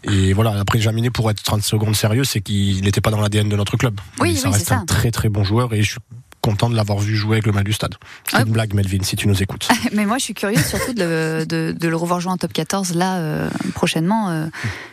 [0.03, 3.47] Et voilà, après, Jaminet, pour être 30 secondes sérieux, c'est qu'il n'était pas dans l'ADN
[3.49, 3.99] de notre club.
[4.19, 4.75] Oui, Mais oui, ça c'est reste ça.
[4.77, 5.99] un très très bon joueur et je suis
[6.41, 7.95] content de l'avoir vu jouer avec le mal du stade.
[8.29, 9.67] C'est une blague, Melvin, si tu nous écoutes.
[9.93, 12.51] Mais moi, je suis curieuse surtout de le, de, de le revoir jouer en top
[12.51, 14.47] 14 là euh, prochainement, euh,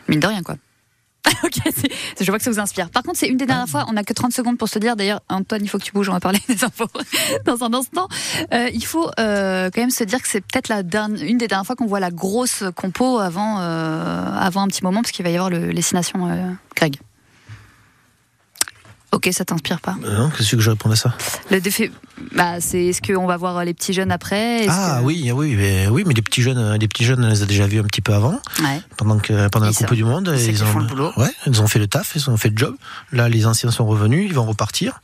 [0.09, 0.57] mine de rien quoi.
[1.45, 1.59] ok,
[2.21, 2.91] je vois que ça vous inspire.
[2.91, 4.97] Par contre, c'est une des dernières fois, on n'a que 30 secondes pour se dire.
[4.97, 6.87] D'ailleurs, Antoine, il faut que tu bouges, on va parler des infos
[7.45, 8.09] dans un instant.
[8.53, 11.49] Euh, il faut euh, quand même se dire que c'est peut-être la dernière, une des
[11.49, 15.25] dernières fois qu'on voit la grosse compo avant, euh, avant un petit moment, parce qu'il
[15.25, 16.97] va y avoir le, les Six Nations, Greg.
[19.13, 19.97] Ok, ça t'inspire pas.
[20.03, 21.15] Non, Qu'est-ce que je réponds à ça?
[21.51, 21.91] Le défi,
[22.35, 24.67] bah, c'est est-ce qu'on va voir les petits jeunes après?
[24.69, 27.43] Ah que- oui, oui, mais, oui, mais les petits jeunes, les petits jeunes, on les
[27.43, 28.81] a déjà vus un petit peu avant, Ouais.
[28.97, 30.35] pendant que pendant Oui, la Coupe du Monde.
[30.39, 31.13] Ils qu'ils ont, le boulot.
[31.17, 32.75] ouais, ils ont fait le taf, ils ont fait le job.
[33.13, 35.01] Là, les anciens sont revenus, ils vont repartir.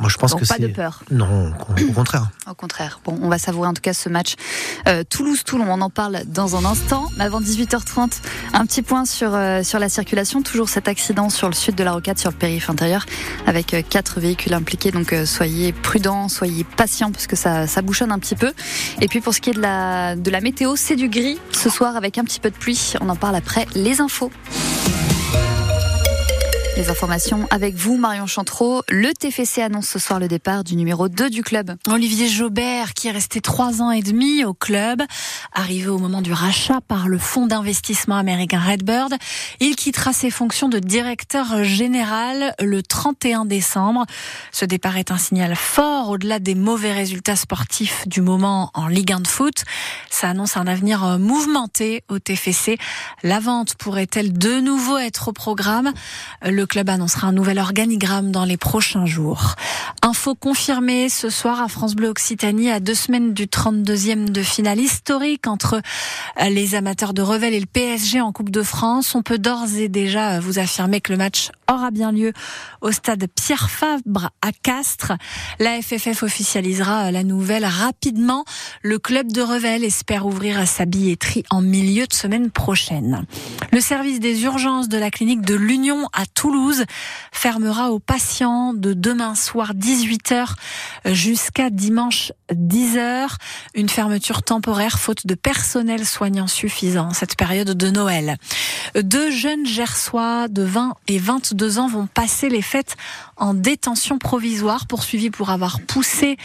[0.00, 1.02] Moi, je pense Donc que pas de peur.
[1.10, 1.52] non,
[1.88, 2.28] au contraire.
[2.48, 3.00] Au contraire.
[3.04, 4.34] Bon, on va savourer en tout cas ce match
[4.86, 5.66] euh, Toulouse-Toulon.
[5.68, 7.10] On en parle dans un instant.
[7.16, 8.20] Mais avant 18h30,
[8.54, 10.42] un petit point sur, euh, sur la circulation.
[10.42, 13.06] Toujours cet accident sur le sud de la rocade, sur le périph' intérieur,
[13.46, 14.90] avec euh, quatre véhicules impliqués.
[14.90, 18.52] Donc soyez prudents, soyez patients, parce que ça, ça bouchonne un petit peu.
[19.00, 21.70] Et puis pour ce qui est de la, de la météo, c'est du gris ce
[21.70, 22.94] soir avec un petit peu de pluie.
[23.00, 24.30] On en parle après les infos.
[26.78, 28.84] Les informations avec vous, Marion Chantreau.
[28.88, 31.74] Le TFC annonce ce soir le départ du numéro 2 du club.
[31.88, 35.02] Olivier Jobert, qui est resté trois ans et demi au club,
[35.52, 39.12] arrivé au moment du rachat par le fonds d'investissement américain Redbird,
[39.58, 44.06] il quittera ses fonctions de directeur général le 31 décembre.
[44.52, 49.10] Ce départ est un signal fort au-delà des mauvais résultats sportifs du moment en Ligue
[49.10, 49.64] 1 de foot.
[50.10, 52.78] Ça annonce un avenir euh, mouvementé au TFC.
[53.24, 55.92] La vente pourrait-elle de nouveau être au programme?
[56.42, 59.56] Le club annoncera un nouvel organigramme dans les prochains jours.
[60.02, 64.78] Info confirmée ce soir à France Bleu Occitanie à deux semaines du 32e de finale
[64.78, 65.80] historique entre
[66.40, 69.14] euh, les amateurs de Revel et le PSG en Coupe de France.
[69.14, 72.32] On peut d'ores et déjà euh, vous affirmer que le match aura bien lieu
[72.80, 75.12] au stade Pierre Fabre à Castres.
[75.58, 78.44] La FFF officialisera euh, la nouvelle rapidement.
[78.82, 83.26] Le club de Revel espère ouvrir sa billetterie en milieu de semaine prochaine.
[83.72, 86.57] Le service des urgences de la clinique de l'Union à Toulouse
[87.32, 90.54] fermera aux patients de demain soir 18h
[91.06, 93.28] jusqu'à dimanche 10h.
[93.74, 98.36] Une fermeture temporaire faute de personnel soignant suffisant cette période de Noël.
[98.94, 102.96] Deux jeunes gersois de 20 et 22 ans vont passer les fêtes
[103.36, 106.36] en détention provisoire, poursuivis pour avoir poussé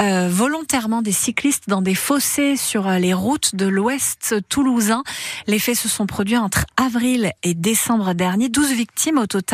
[0.00, 5.02] euh, volontairement des cyclistes dans des fossés sur euh, les routes de l'ouest toulousain.
[5.46, 8.48] Les faits se sont produits entre avril et décembre dernier.
[8.48, 9.53] 12 victimes au total,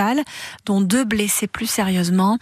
[0.66, 2.38] dont deux blessés plus sérieusement.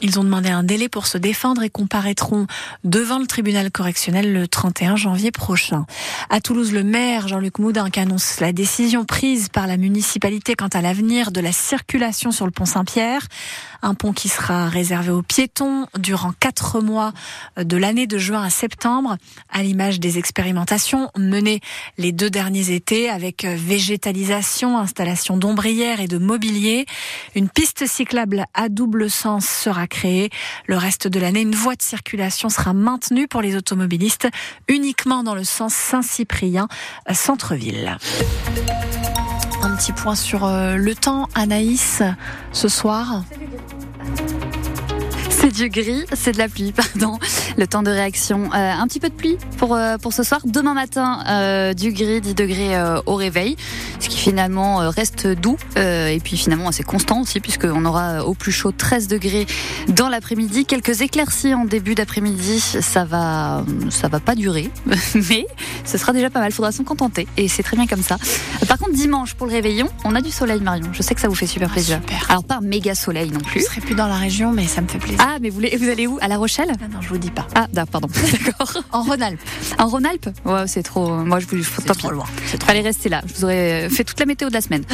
[0.00, 2.46] Ils ont demandé un délai pour se défendre et comparaîtront
[2.82, 5.86] devant le tribunal correctionnel le 31 janvier prochain.
[6.28, 10.80] À Toulouse, le maire Jean-Luc Moudin annonce la décision prise par la municipalité quant à
[10.80, 13.26] l'avenir de la circulation sur le pont Saint-Pierre.
[13.82, 17.12] Un pont qui sera réservé aux piétons durant quatre mois
[17.56, 19.16] de l'année de juin à septembre,
[19.50, 21.60] à l'image des expérimentations menées
[21.98, 26.86] les deux derniers étés avec végétalisation, installation d'ombrières et de mobilier.
[27.34, 30.30] Une piste cyclable à double sens sera créée.
[30.66, 34.28] Le reste de l'année, une voie de circulation sera maintenue pour les automobilistes
[34.68, 36.68] uniquement dans le sens Saint-Cyprien,
[37.12, 37.96] centre-ville.
[39.62, 42.02] Un petit point sur euh, le temps, Anaïs,
[42.52, 43.22] ce soir.
[45.42, 47.18] C'est du gris, c'est de la pluie, pardon.
[47.58, 50.40] Le temps de réaction, euh, un petit peu de pluie pour euh, pour ce soir.
[50.44, 53.56] Demain matin, euh, du gris, 10 degrés euh, au réveil,
[53.98, 58.24] ce qui finalement euh, reste doux euh, et puis finalement assez constant aussi puisqu'on aura
[58.24, 59.46] au plus chaud 13 degrés
[59.88, 60.64] dans l'après-midi.
[60.64, 64.70] Quelques éclaircies en début d'après-midi, ça va ça va pas durer,
[65.28, 65.44] mais
[65.84, 66.52] ce sera déjà pas mal.
[66.52, 68.16] Faudra s'en contenter et c'est très bien comme ça.
[68.68, 70.90] Par contre, dimanche pour le réveillon, on a du soleil, Marion.
[70.92, 71.96] Je sais que ça vous fait super plaisir.
[72.00, 72.26] super.
[72.30, 73.62] Alors pas un méga soleil non Je plus.
[73.64, 75.18] serai plus dans la région, mais ça me fait plaisir.
[75.20, 76.18] Ah, mais vous, allez où?
[76.20, 76.72] À La Rochelle?
[76.82, 77.46] Ah non, je vous dis pas.
[77.54, 78.08] Ah, d'accord, pardon.
[78.32, 78.82] D'accord.
[78.92, 79.40] En Rhône-Alpes.
[79.78, 80.28] En Rhône-Alpes?
[80.44, 81.08] Ouais, c'est trop.
[81.16, 81.62] Moi, je vous.
[81.86, 82.14] Tant trop pis.
[82.14, 82.26] loin.
[82.64, 83.22] Fallait rester là.
[83.26, 84.84] Je vous aurais fait toute la météo de la semaine.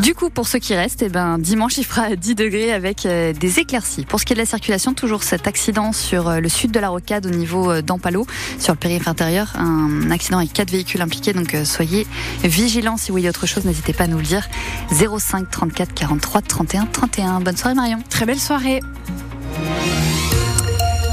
[0.00, 3.32] Du coup, pour ceux qui restent, eh ben, dimanche, il fera 10 degrés avec euh,
[3.32, 4.04] des éclaircies.
[4.04, 6.80] Pour ce qui est de la circulation, toujours cet accident sur euh, le sud de
[6.80, 8.26] la rocade au niveau euh, d'Ampalo,
[8.58, 9.52] sur le périph' intérieur.
[9.56, 12.06] Un accident avec quatre véhicules impliqués, donc euh, soyez
[12.42, 12.96] vigilants.
[12.96, 14.48] Si vous voyez autre chose, n'hésitez pas à nous le dire.
[14.90, 17.40] 05 34 43 31 31.
[17.40, 17.98] Bonne soirée, Marion.
[18.10, 18.80] Très belle soirée.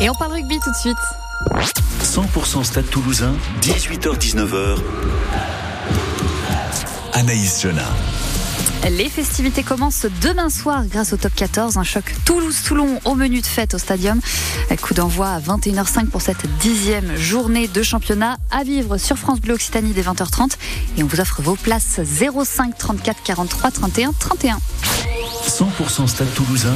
[0.01, 0.97] Et on parle rugby tout de suite.
[2.03, 4.77] 100% Stade Toulousain, 18h-19h.
[7.13, 7.83] Anaïs Jona.
[8.89, 11.77] Les festivités commencent demain soir grâce au top 14.
[11.77, 14.19] Un choc Toulouse-Toulon au menu de fête au stadium.
[14.81, 19.53] Coup d'envoi à 21h05 pour cette dixième journée de championnat à vivre sur France Bleu
[19.53, 20.53] Occitanie dès 20h30.
[20.97, 24.59] Et on vous offre vos places 05 34 43 31 31.
[25.47, 26.75] 100% Stade Toulousain,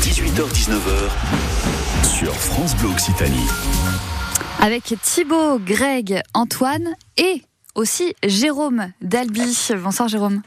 [0.00, 1.10] 18h-19h.
[2.08, 3.46] Sur France Bleu Occitanie.
[4.60, 7.42] Avec Thibaut, Greg, Antoine et
[7.74, 9.68] aussi Jérôme d'Albi.
[9.82, 10.40] Bonsoir Jérôme.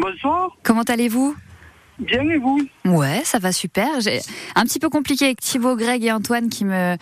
[0.00, 0.56] Bonsoir.
[0.62, 1.34] Comment allez-vous?
[1.98, 2.60] Bien et vous?
[2.84, 4.00] Ouais, ça va super.
[4.00, 4.18] J'ai
[4.56, 6.96] un petit peu compliqué avec Thibaut, Greg et Antoine qui me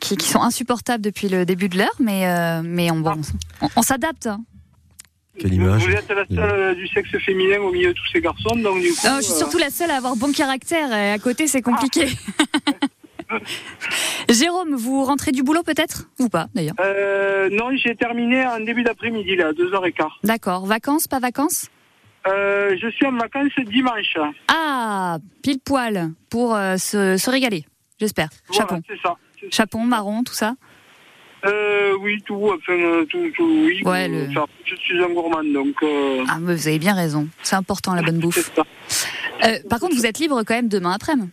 [0.00, 3.14] qui, qui sont insupportables depuis le début de l'heure, mais euh, mais on, bon,
[3.62, 4.26] on, on s'adapte.
[4.26, 4.40] hein.
[5.38, 5.84] Quelle image.
[5.86, 8.82] Vous êtes la seule euh, du sexe féminin au milieu de tous ces garçons, donc
[8.82, 9.06] du coup.
[9.06, 10.92] Non, je suis euh, surtout la seule à avoir bon caractère.
[10.92, 12.06] Et à côté, c'est compliqué.
[14.28, 16.08] Jérôme, vous rentrez du boulot peut-être?
[16.20, 20.08] Ou pas d'ailleurs euh, non, j'ai terminé en début d'après-midi, là, 2h15.
[20.22, 20.66] D'accord.
[20.66, 21.66] Vacances, pas vacances?
[22.26, 24.16] Euh, je suis en vacances dimanche.
[24.48, 27.64] Ah, pile poil pour euh, se, se régaler.
[28.00, 28.28] J'espère.
[28.48, 29.14] Voilà, Chapon, c'est ça.
[29.50, 30.54] chapon, marron, tout ça.
[31.46, 33.82] Euh, oui, tout, enfin, euh, tout, tout, oui.
[33.84, 34.28] Ouais, le-
[34.64, 35.74] Je suis un gourmand, donc.
[35.82, 37.28] euh, Ah, mais vous avez bien raison.
[37.42, 38.50] C'est important la bonne bouffe.
[39.44, 41.28] Euh, par contre, vous êtes libre quand même demain après-midi.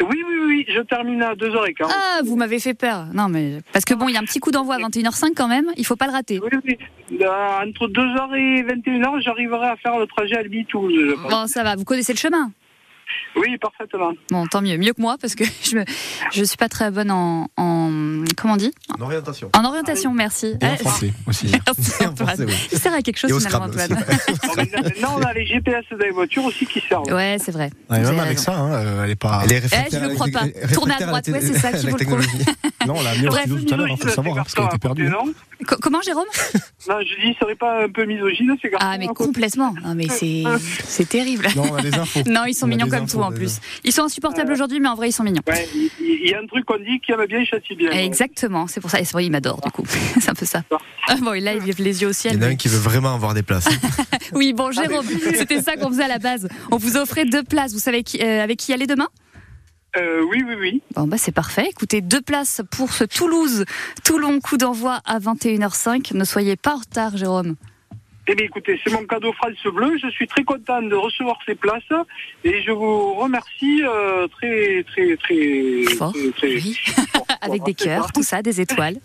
[0.00, 1.86] Oui, oui, oui, je termine à 2h15.
[1.88, 3.06] Ah, vous m'avez fait peur.
[3.14, 5.48] Non, mais parce que bon, il y a un petit coup d'envoi à 21h05 quand
[5.48, 5.70] même.
[5.76, 6.38] Il faut pas le rater.
[6.40, 6.78] Oui, oui.
[7.20, 11.30] Euh, entre 2h et 21h, j'arriverai à faire le trajet Albi-Toulouse, je pense.
[11.30, 11.76] Bon, ça va.
[11.76, 12.50] Vous connaissez le chemin.
[13.36, 14.12] Oui, parfaitement.
[14.30, 15.84] Bon, tant mieux, mieux que moi parce que je me,
[16.32, 18.72] je suis pas très bonne en, en comment on dit?
[18.98, 19.50] En orientation.
[19.56, 20.12] En orientation.
[20.12, 20.54] Merci.
[20.60, 21.46] Et en Ah, français aussi.
[21.66, 22.26] Merci En Antoine.
[22.28, 22.68] français, oui.
[22.72, 23.88] Il sert à quelque chose finalement, Antoine.
[24.46, 27.06] Bon, maintenant, on a les GPS dans les voitures aussi qui servent.
[27.12, 27.70] Ouais, c'est vrai.
[27.90, 28.42] Ouais, même avec raison.
[28.52, 29.42] ça, hein, euh, elle est pas.
[29.44, 30.68] Elle est Eh, je le à crois pas.
[30.72, 32.86] Tournez à droite, ouais, c'est ça qui vous le.
[32.86, 34.64] Non, on l'a mis en studio tout à l'heure, il faut le savoir, parce qu'elle
[34.66, 35.10] été perdue.
[35.80, 36.26] Comment, Jérôme?
[36.88, 39.74] Non, je dis, il serait pas un peu misogyne, ces garçons Ah, mais complètement.
[39.84, 40.44] Non, mais c'est
[40.84, 41.46] c'est terrible.
[41.56, 42.20] Non, on a des infos.
[42.26, 43.40] Non, ils sont mignons comme infos, tout en déjà.
[43.40, 43.60] plus.
[43.84, 45.42] Ils sont insupportables aujourd'hui, mais en vrai, ils sont mignons.
[45.48, 45.90] Ouais, il
[46.26, 47.90] il y, a un truc qu'on dit qui aime bien, il châtie bien.
[47.92, 49.00] Exactement, c'est pour ça.
[49.00, 49.84] Et c'est vrai, il m'adore du coup.
[50.20, 50.64] c'est un peu ça.
[51.08, 52.34] Ah bon, et là, il lève les yeux au Il ciel.
[52.34, 53.68] y en a un qui veut vraiment avoir des places.
[54.32, 56.48] Oui, bon, Jérôme, c'était ça qu'on faisait à la base.
[56.72, 57.72] On vous offrait deux places.
[57.72, 59.06] Vous savez qui, euh, avec qui aller demain?
[59.96, 60.82] Euh, oui, oui, oui.
[60.96, 61.68] Bon, bah, c'est parfait.
[61.70, 66.14] Écoutez, deux places pour ce Toulouse-Toulon coup d'envoi à 21h05.
[66.16, 67.54] Ne soyez pas en retard, Jérôme.
[68.28, 69.96] Eh bien, écoutez, c'est mon cadeau France Bleu.
[70.02, 71.82] Je suis très content de recevoir ces places
[72.44, 76.76] et je vous remercie euh, très, très, très, Fort, très, très- oui.
[77.12, 77.26] fort.
[77.40, 78.10] Avec des cœurs, ça.
[78.12, 78.96] tout ça, des étoiles.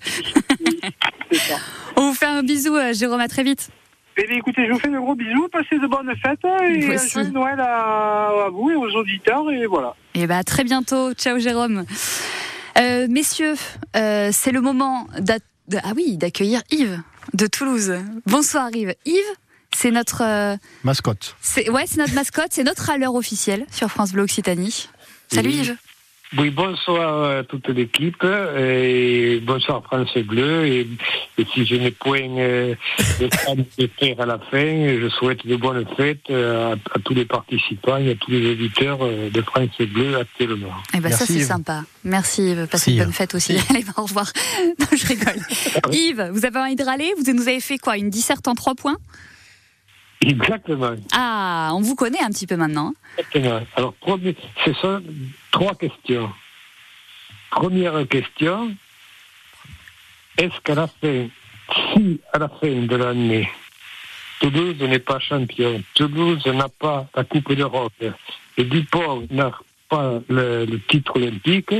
[1.32, 1.56] Ça.
[1.96, 3.20] On vous fait un bisou, euh, Jérôme.
[3.22, 3.70] À très vite.
[4.18, 5.48] Eh bien, écoutez, je vous fais de gros bisous.
[5.50, 9.50] Passez de bonnes fêtes et joyeux Noël à, à vous et aux auditeurs.
[9.52, 9.96] Et voilà.
[10.16, 11.14] Et bah, à très bientôt.
[11.14, 11.86] Ciao, Jérôme.
[12.80, 13.54] Euh, messieurs,
[13.96, 17.02] euh, c'est le moment d'a- de- ah oui, d'accueillir Yves
[17.34, 17.94] de Toulouse.
[18.26, 18.96] Bonsoir, Yves.
[19.06, 19.16] Yves,
[19.76, 20.22] c'est notre.
[20.24, 21.36] euh, Mascotte.
[21.42, 24.90] C'est ouais, c'est notre mascotte, c'est notre râleur officiel sur France Bleu Occitanie.
[25.32, 25.52] Salut.
[25.52, 25.78] Yves.
[26.38, 28.24] Oui, bonsoir à toute l'équipe
[28.58, 30.66] et bonsoir France Bleu.
[30.66, 30.88] Et,
[31.38, 32.74] et si je n'ai point euh,
[33.20, 37.00] le temps de faire à la fin, je souhaite de bonnes fêtes euh, à, à
[37.04, 40.72] tous les participants et à tous les auditeurs euh, de France Bleu actuellement.
[40.94, 41.46] Eh ben ça Merci, c'est Yves.
[41.48, 41.84] sympa.
[42.06, 43.58] Merci Yves, passez une bonne fête aussi.
[43.70, 44.32] Allez, au revoir.
[44.80, 45.36] Non, je rigole.
[45.92, 47.12] Yves, vous avez envie de râler?
[47.18, 47.98] Vous nous avez fait quoi?
[47.98, 48.96] Une disserte en trois points?
[50.22, 50.92] Exactement.
[51.12, 52.94] Ah, on vous connaît un petit peu maintenant.
[53.18, 53.60] Exactement.
[53.76, 55.02] Alors, premier- ce sont
[55.52, 56.32] trois questions.
[57.50, 58.74] Première question,
[60.38, 61.28] est-ce qu'à la fin,
[61.94, 63.50] si à la fin de l'année,
[64.40, 67.94] Toulouse n'est pas champion, Toulouse n'a pas la Coupe d'Europe,
[68.58, 69.52] et Dupont n'a
[69.90, 71.74] pas le, le titre olympique,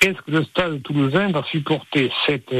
[0.00, 2.52] est-ce que le stade toulousain va supporter cette,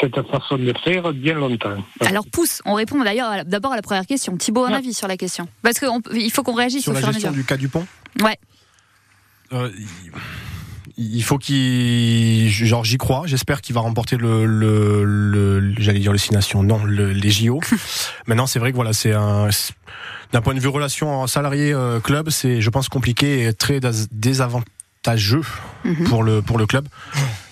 [0.00, 1.76] cette façon de faire bien longtemps?
[2.00, 4.34] Alors pousse, on répond d'ailleurs d'abord à la première question.
[4.38, 4.76] Thibaut, un Ouais.
[4.76, 7.14] avis sur la question Parce qu'il faut qu'on réagisse Sur au la fur et à
[7.16, 7.32] mesure.
[7.32, 7.86] du cas du pont
[8.22, 8.38] Ouais.
[9.52, 9.70] Euh,
[10.98, 13.24] il faut qu'il genre j'y crois.
[13.26, 17.60] J'espère qu'il va remporter le, le, le- j'allais dire Nations non le, les JO
[18.26, 19.48] maintenant c'est vrai que voilà c'est un
[20.32, 24.06] d'un point de vue relation salarié euh, club c'est je pense compliqué et très dés-
[24.10, 25.42] désavantageux
[25.84, 26.04] Mhm.
[26.08, 26.88] pour le pour le club.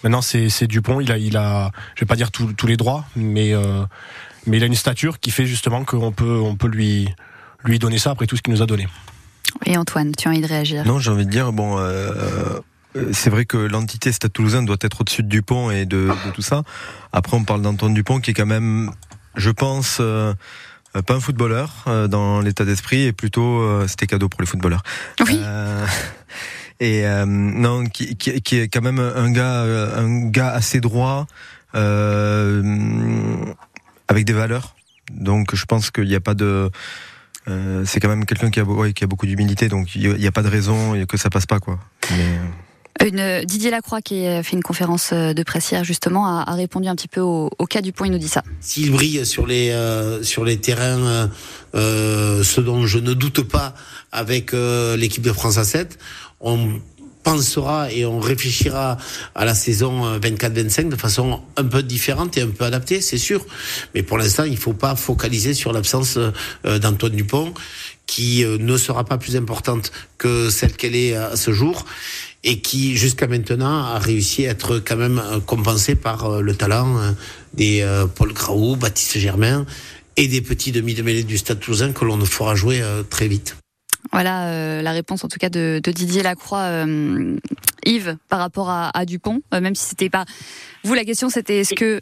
[0.03, 1.01] Maintenant c'est Dupont.
[1.01, 3.85] Il a il a je vais pas dire tous tous les droits mais euh,
[4.47, 7.09] mais il a une stature qui fait justement qu'on peut on peut lui
[7.63, 8.89] lui donner ça après tout ce qu'il nous a donné.
[9.67, 12.11] Et Antoine, tu as envie de réagir Non, j'ai envie de dire, bon, euh,
[12.97, 16.31] euh, c'est vrai que l'entité Stade Toulousain doit être au-dessus de Dupont et de, de
[16.33, 16.62] tout ça.
[17.12, 18.90] Après, on parle d'Antoine Dupont qui est quand même,
[19.37, 20.33] je pense, euh,
[21.07, 24.83] pas un footballeur euh, dans l'état d'esprit et plutôt, euh, c'était cadeau pour les footballeurs.
[25.27, 25.40] Oui.
[25.43, 25.87] Euh,
[26.81, 29.62] et euh, non, qui, qui, qui est quand même un gars,
[29.97, 31.27] un gars assez droit,
[31.75, 32.62] euh,
[34.09, 34.75] avec des valeurs.
[35.11, 36.71] Donc, je pense qu'il n'y a pas de
[37.49, 40.27] euh, c'est quand même quelqu'un qui a, ouais, qui a beaucoup d'humilité, donc il n'y
[40.27, 41.79] a, pas de raison que ça passe pas, quoi.
[42.11, 46.27] Mais, Une, euh, Didier Lacroix qui a fait une conférence euh, de presse hier justement
[46.27, 48.05] a, a répondu un petit peu au, au cas du pont.
[48.05, 48.43] Il nous dit ça.
[48.61, 51.27] S'il brille sur les euh, sur les terrains, euh,
[51.75, 53.75] euh, ce dont je ne doute pas
[54.13, 55.99] avec euh, l'équipe de France à 7,
[56.41, 56.81] on
[57.25, 58.97] pensera et on réfléchira
[59.35, 63.19] à la saison euh, 24-25 de façon un peu différente et un peu adaptée, c'est
[63.19, 63.45] sûr.
[63.95, 67.53] Mais pour l'instant, il faut pas focaliser sur l'absence euh, d'Antoine Dupont,
[68.07, 71.85] qui euh, ne sera pas plus importante que celle qu'elle est à ce jour
[72.45, 76.55] et qui jusqu'à maintenant a réussi à être quand même euh, compensé par euh, le
[76.55, 77.11] talent euh,
[77.55, 79.65] des euh, Paul Graou, Baptiste Germain
[80.17, 83.27] et des petits demi de du Stade Toulousain que l'on ne fera jouer euh, très
[83.27, 83.57] vite.
[84.12, 87.37] Voilà euh, la réponse en tout cas de, de Didier Lacroix, euh,
[87.87, 90.25] Yves, par rapport à, à Dupont, euh, même si c'était pas
[90.85, 92.01] vous la question, c'était est-ce que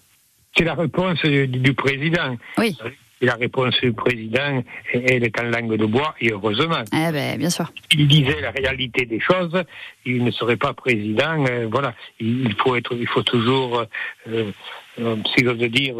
[0.56, 2.36] C'est la réponse du, du président.
[2.58, 2.76] Oui.
[3.20, 6.82] Et la réponse du président, elle est en langue de bois, et heureusement.
[6.92, 7.72] Eh ben, bien sûr.
[7.92, 9.62] Il disait la réalité des choses,
[10.04, 11.46] il ne serait pas président.
[11.46, 13.84] euh, voilà, il faut être, il faut toujours,
[14.26, 14.50] euh,
[14.98, 15.94] euh, si j'ose dire,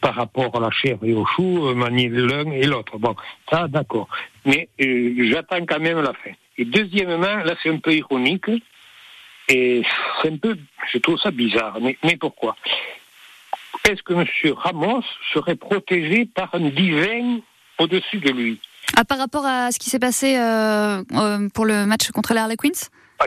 [0.00, 2.98] par rapport à la chair et au chou, manier l'un et l'autre.
[2.98, 3.16] Bon,
[3.50, 4.08] ça, d'accord.
[4.44, 6.32] Mais euh, j'attends quand même la fin.
[6.58, 8.46] Et deuxièmement, là, c'est un peu ironique,
[9.48, 9.82] et
[10.22, 10.56] c'est un peu,
[10.92, 11.78] je trouve ça bizarre.
[11.80, 12.56] Mais, mais pourquoi?
[13.88, 14.24] Est-ce que M.
[14.56, 17.40] Ramos serait protégé par un divin
[17.78, 18.60] au-dessus de lui?
[18.96, 22.40] Ah, par rapport à ce qui s'est passé euh, euh, pour le match contre les
[22.40, 22.68] Harlequins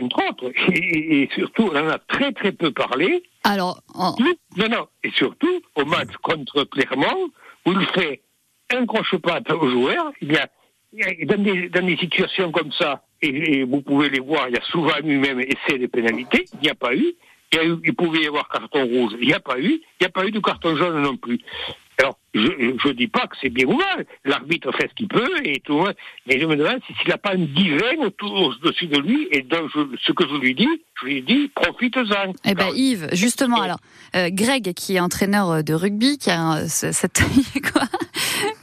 [0.02, 0.50] entre autres.
[0.72, 3.22] Et, et surtout, on en a très très peu parlé.
[3.44, 4.16] Alors, en-
[4.56, 4.88] Non, non.
[5.04, 7.30] Et surtout, au match contre Clermont,
[7.64, 8.20] où il fait
[8.72, 10.48] un croche-patte aux joueurs, il y a-
[11.24, 14.64] dans, des, dans des situations comme ça, et, vous pouvez les voir, il y a
[14.64, 17.14] souvent lui-même essai de pénalité, il n'y a pas eu.
[17.52, 19.70] Il, y a eu- il pouvait y avoir carton rouge, il n'y a pas eu.
[19.70, 21.38] Il n'y a pas eu de carton jaune non plus.
[21.98, 24.04] Alors, je ne dis pas que c'est bien ou mal.
[24.24, 25.74] L'arbitre fait ce qu'il peut et tout.
[25.74, 25.94] monde-
[26.26, 29.28] Mais je me demande si- s'il n'a pas un divin autour, au-dessus de lui.
[29.30, 30.68] Et donc, je- ce que je lui dis,
[31.00, 32.32] je lui dis, profite-en.
[32.44, 33.78] Eh ben Yves, justement, alors
[34.16, 37.22] euh, Greg, qui est entraîneur euh, de rugby, qui a euh, ce- cette
[37.72, 37.82] quoi?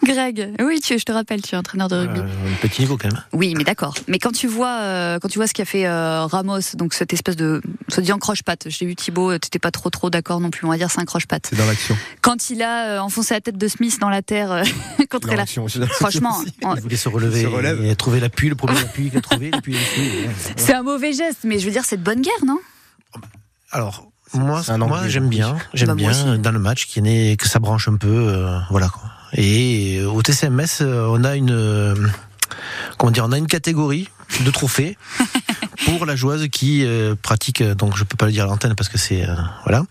[0.04, 2.20] Greg, oui, tu, je te rappelle, tu es entraîneur de rugby.
[2.20, 3.24] Un petit niveau quand même.
[3.34, 3.94] Oui, mais d'accord.
[4.08, 7.14] Mais quand tu vois, euh, quand tu vois ce qu'a fait euh, Ramos, donc cette
[7.14, 8.66] espèce de, ça dit en croche-patte.
[8.70, 10.66] J'ai vu Thibaut, euh, t'étais pas trop trop d'accord non plus.
[10.66, 11.48] On va dire c'est un croche-patte.
[11.50, 11.96] c'est dans l'action.
[12.22, 14.64] Quand il a euh, enfoncé la tête de Smith dans la terre euh,
[15.10, 17.44] contre Dans la, franchement, en- Il voulait se relever
[17.80, 19.76] Il et trouver l'appui, le premier appui qu'il a trouvé, l'appui
[20.58, 22.60] c'est un mauvais geste, mais je veux dire c'est de bonne guerre, non?
[23.72, 26.40] Alors, moi, moi j'aime bien, j'aime Bah, bien aussi.
[26.40, 29.04] dans le match qui n'est que ça branche un peu, euh, voilà quoi.
[29.34, 31.96] Et euh, au TCMS, on a une,
[32.98, 34.10] comment dire, on a une catégorie
[34.46, 34.98] de trophées
[35.86, 38.90] pour la joueuse qui euh, pratique, donc je peux pas le dire à l'antenne parce
[38.90, 39.84] que c'est, euh, voilà,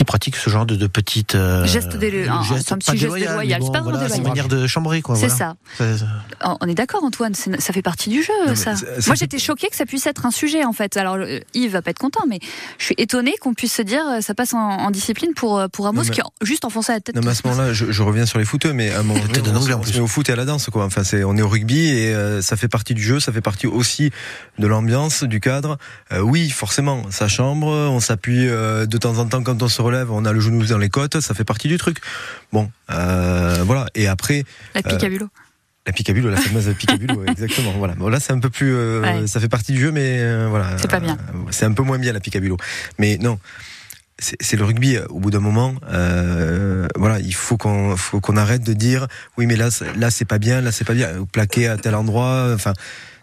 [0.00, 2.96] qui pratique ce genre de, de petites euh, Geste délo- un- c'est un petit pas
[2.96, 5.14] geste déloyal, vraiment voilà, c'est une manière de chambrer quoi.
[5.14, 5.56] C'est voilà.
[5.78, 5.96] ça.
[5.98, 8.72] Ça- On est d'accord, Antoine, ça fait partie du jeu, ça.
[9.06, 10.96] Moi, j'étais choquée que ça puisse être un sujet, en fait.
[10.96, 12.38] Alors, euh, Yves va pas être content, mais
[12.78, 15.68] je suis étonnée qu'on puisse se dire euh, ça passe en, en discipline pour, euh,
[15.68, 17.14] pour Ramos Non, mais- qui a juste enfoncé la tête.
[17.14, 19.20] Non, mais à ce moment-là, je, je reviens sur les footeux, mais à un moment
[19.34, 20.86] donné, on, on se met au foot et à la danse, quoi.
[20.86, 23.42] Enfin, c'est, on est au rugby et euh, ça fait partie du jeu, ça fait
[23.42, 24.10] partie aussi
[24.58, 25.76] de l'ambiance, du cadre.
[26.12, 29.89] Euh, oui, forcément, ça chambre, on s'appuie de temps en temps quand on se relève,
[30.10, 31.98] on a le genou dans les côtes, ça fait partie du truc.
[32.52, 33.86] Bon, euh, voilà.
[33.94, 35.28] Et après, La picabulo.
[35.86, 37.72] la picabulo, la fameuse picabulo, exactement.
[37.78, 37.94] Voilà.
[37.94, 39.26] Bon, là, c'est un peu plus, euh, Ouais.
[39.26, 40.76] ça fait partie du jeu, mais euh, voilà.
[40.78, 41.16] C'est pas bien.
[41.34, 42.56] Euh, c'est un peu moins bien la picabulo.
[42.98, 43.38] Mais non.
[44.22, 44.98] C'est le rugby.
[45.08, 49.06] Au bout d'un moment, euh, voilà, il faut qu'on faut qu'on arrête de dire
[49.38, 51.08] oui, mais là, c'est- là, c'est pas bien, là, c'est pas bien.
[51.32, 52.74] Plaqué à tel endroit, enfin.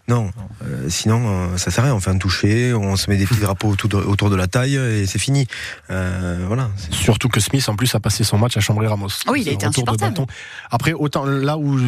[0.08, 0.30] Non,
[0.64, 1.94] euh, sinon euh, ça sert à rien.
[1.94, 4.46] On fait un toucher, on se met des petits drapeaux autour de, autour de la
[4.46, 5.46] taille et c'est fini.
[5.90, 6.70] Euh, voilà.
[6.90, 9.08] Surtout que Smith, en plus, a passé son match à chambrer Ramos.
[9.26, 10.12] Ah oui, il a été de insupportable.
[10.14, 10.26] bâton.
[10.70, 11.78] Après, autant là où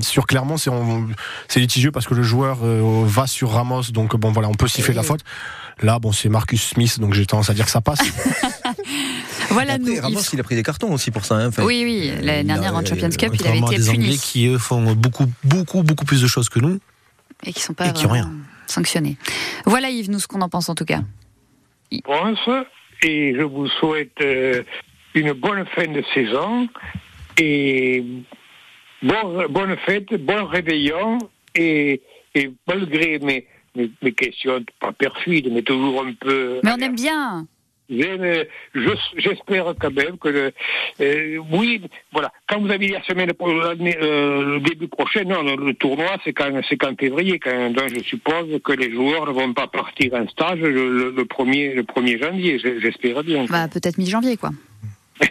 [0.00, 0.70] sur Clermont, c'est
[1.46, 4.66] c'est litigieux parce que le joueur euh, va sur Ramos, donc bon voilà, on peut
[4.68, 5.20] siffler la faute.
[5.80, 8.00] Là, bon, c'est Marcus Smith, donc j'ai tendance à dire que ça passe.
[9.50, 10.00] Voilà, Après, nous.
[10.02, 11.36] Ramos, il a pris des cartons aussi pour ça.
[11.36, 11.48] hein.
[11.48, 14.18] Enfin, Oui, oui, l'année dernière a- en Champions Cup, il avait été des Anglais puni.
[14.18, 16.78] qui eux font beaucoup, beaucoup, beaucoup plus de choses que nous.
[17.44, 18.36] Et qui sont pas et qui ont vraiment rien.
[18.66, 19.16] sanctionnés.
[19.64, 21.00] Voilà, Yves, nous, ce qu'on en pense en tout cas.
[22.04, 22.38] pense
[23.02, 24.62] et je vous souhaite euh,
[25.14, 26.68] une bonne fin de saison
[27.38, 28.04] et
[29.02, 31.18] Bon, bonne fête, bon réveillon
[31.54, 32.02] et,
[32.34, 36.60] et malgré mes, mes, mes questions, pas perfides, mais toujours un peu.
[36.64, 37.46] Mais on aime bien.
[37.90, 40.52] J'espère quand même que le,
[41.00, 41.80] euh, oui,
[42.12, 42.32] voilà.
[42.48, 46.50] Quand vous avez la semaine euh, le début prochain, non, le, le tournoi c'est quand
[46.68, 50.26] c'est qu'en février, quand, donc je suppose que les joueurs ne vont pas partir en
[50.28, 52.58] stage le, premier le 1er janvier.
[52.58, 53.44] je- J'espère bien.
[53.46, 54.50] Bah, peut-être mi-janvier, quoi.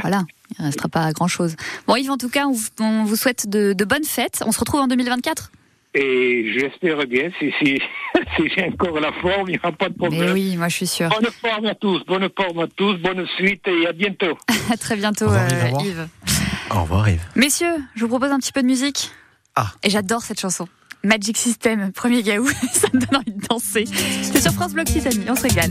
[0.00, 0.22] voilà,
[0.58, 1.56] il ne restera pas grand-chose.
[1.86, 4.42] Bon, Yves, en tout cas, on, vous- on vous souhaite de, de bonnes fêtes.
[4.46, 5.50] On se retrouve en 2024
[5.98, 7.80] Et j'espère bien, si, si,
[8.36, 10.26] si j'ai encore la forme, il n'y aura pas de problème.
[10.26, 11.08] Mais oui, moi je suis sûre.
[11.08, 14.36] Bonne forme à tous, bonne forme à tous, bonne suite et à bientôt.
[14.70, 16.08] À très bientôt, Au revoir, euh, Yves,
[16.70, 17.08] au revoir.
[17.08, 17.22] Yves.
[17.34, 19.10] Messieurs, je vous propose un petit peu de musique.
[19.54, 19.68] Ah.
[19.84, 20.68] Et j'adore cette chanson.
[21.02, 23.84] Magic System, premier gaou, ça me donne envie de danser.
[23.86, 25.70] C'est sur France Bloc Occitanie, on se régale.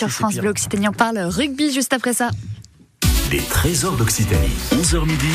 [0.00, 0.88] Sur France Bleu Occitanie.
[0.88, 2.30] On parle rugby juste après ça.
[3.30, 4.56] Les trésors d'Occitanie.
[4.72, 5.28] 11h midi.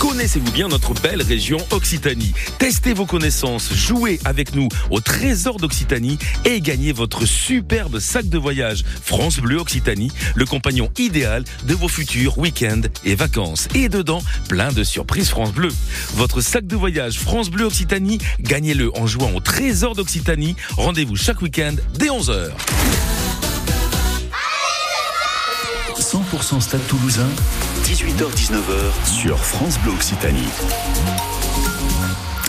[0.00, 2.34] Connaissez-vous bien notre belle région Occitanie?
[2.58, 8.38] Testez vos connaissances, jouez avec nous au Trésor d'Occitanie et gagnez votre superbe sac de
[8.38, 13.68] voyage France Bleu Occitanie, le compagnon idéal de vos futurs week-ends et vacances.
[13.76, 15.70] Et dedans, plein de surprises France Bleu.
[16.14, 20.56] Votre sac de voyage France Bleu Occitanie, gagnez-le en jouant au Trésor d'Occitanie.
[20.76, 22.50] Rendez-vous chaque week-end dès 11h.
[26.08, 27.28] 100% Stade Toulousain.
[27.84, 30.48] 18h-19h sur France Bleu Occitanie.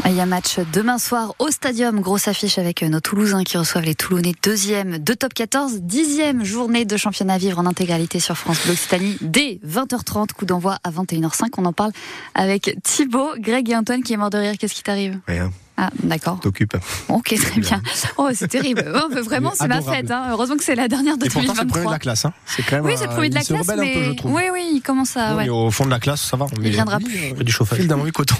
[0.06, 3.84] Il y a match demain soir au Stadium, grosse affiche avec nos Toulousains qui reçoivent
[3.84, 8.38] les Toulonnais deuxième de top 14, dixième journée de championnat à vivre en intégralité sur
[8.38, 11.50] France Bleu Occitanie dès 20h30, coup d'envoi à 21h05.
[11.58, 11.92] On en parle
[12.36, 14.54] avec Thibaut, Greg et Antoine qui est mort de rire.
[14.58, 15.20] Qu'est-ce qui t'arrive?
[15.28, 15.52] Rien.
[15.82, 16.40] Ah, d'accord.
[16.42, 16.76] T'occupes.
[17.08, 17.82] Ok, très bien.
[18.18, 18.84] Oh, c'est terrible.
[18.94, 20.12] Oh, vraiment, c'est ma fête.
[20.12, 20.26] hein.
[20.32, 21.92] Heureusement que c'est la dernière de Et pourtant, c'est le premier de 2023.
[21.94, 22.26] la classe.
[22.26, 22.34] Hein.
[22.46, 22.86] C'est quand même.
[22.86, 24.34] Oui, c'est le euh, premier de la il se classe, mais un peu, je trouve.
[24.34, 25.36] oui, oui, il commence à.
[25.38, 25.48] Ouais.
[25.48, 26.46] au fond de la classe, ça va.
[26.46, 27.32] On Il viendra plus.
[27.32, 27.78] euh, Du chauffage.
[27.80, 28.36] Fil d'un coton.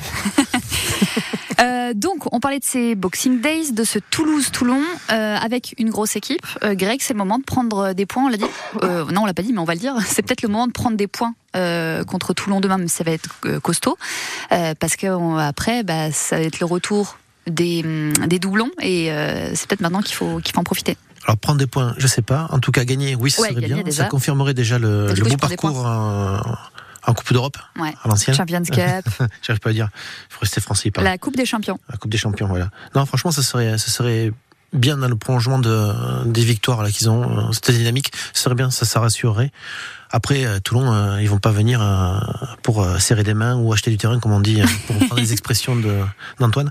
[1.62, 4.82] Euh, donc, on parlait de ces Boxing Days, de ce Toulouse-Toulon,
[5.12, 6.46] euh, avec une grosse équipe.
[6.64, 8.46] Euh, Greg, c'est le moment de prendre des points, on l'a dit.
[8.84, 9.96] Euh, non, on l'a pas dit, mais on va le dire.
[10.08, 13.12] C'est peut-être le moment de prendre des points euh, contre Toulon demain, mais ça va
[13.12, 13.98] être euh, costaud.
[14.54, 17.18] Euh, parce que on- après, bah, ça va être le retour
[17.50, 17.84] des,
[18.28, 20.98] des doublons, et euh, c'est peut-être maintenant qu'il faut, qu'il faut en profiter.
[21.26, 22.48] Alors prendre des points, je sais pas.
[22.52, 23.82] En tout cas, gagner, oui, ça Ouais, serait bien.
[23.84, 24.04] déjà.
[24.04, 26.40] Ça confirmerait déjà le, le que beau parcours en,
[27.08, 27.94] en Coupe d'Europe Ouais.
[28.04, 28.36] à l'ancienne.
[28.36, 29.06] Champions Cup,
[29.42, 29.90] J'arrive pas à dire.
[30.30, 30.92] Il faut rester français.
[30.92, 31.10] pardon.
[31.10, 31.78] la Coupe des Champions.
[31.90, 32.70] La Coupe des Champions, voilà.
[32.96, 34.32] Non, franchement, ça serait, ça serait
[34.72, 35.92] bien dans le prolongement de,
[36.26, 38.12] des victoires là qu'ils ont, euh, cette dynamique.
[38.34, 39.52] Ça serait bien, ça, ça rassurerait.
[40.12, 42.18] Après, euh, Toulon, euh, ils vont pas venir euh,
[42.64, 45.76] pour serrer des mains ou acheter du terrain, comme on dit, pour reprendre les expressions
[45.76, 46.02] de-
[46.40, 46.70] d'Antoine.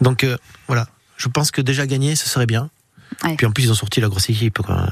[0.00, 0.36] Donc euh,
[0.66, 0.86] voilà,
[1.16, 2.70] je pense que déjà gagner, ce serait bien.
[3.24, 3.36] Ouais.
[3.36, 4.58] Puis en plus, ils ont sorti la grosse équipe.
[4.58, 4.86] Quoi.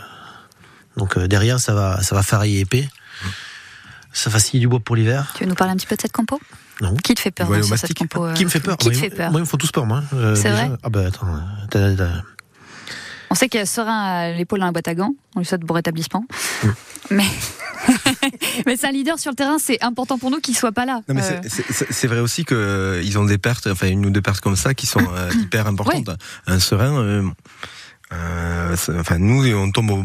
[0.97, 2.89] Donc euh, derrière, ça va, ça va faire épais.
[4.13, 5.33] Ça facilite du bois pour l'hiver.
[5.37, 6.41] Tu veux nous parler un petit peu de cette compo?
[6.81, 6.95] Non.
[6.97, 9.01] Qui te fait peur ce- cette compo euh, Qui me fait peur Qui te Moi,
[9.01, 10.03] fait ils- peur Moi, ils me font tous peur, moi.
[10.15, 10.71] euh, C'est vrai?
[10.83, 11.27] Ah bah attends.
[13.37, 15.15] On sait qu'il y a Serein à l'épaule dans la boîte à gants.
[15.35, 16.25] On lui souhaite bon rétablissement.
[17.11, 17.27] Mais,
[18.67, 19.59] mais c'est un leader sur le terrain.
[19.59, 21.03] C'est important pour nous qu'il soit pas là.
[21.11, 24.41] Euh, c'est- vrai aussi que euh, ils ont des pertes, enfin une ou deux pertes
[24.41, 26.09] comme ça qui sont euh, hyper importantes.
[26.47, 30.05] Un serein, euh, enfin nous on tombe au-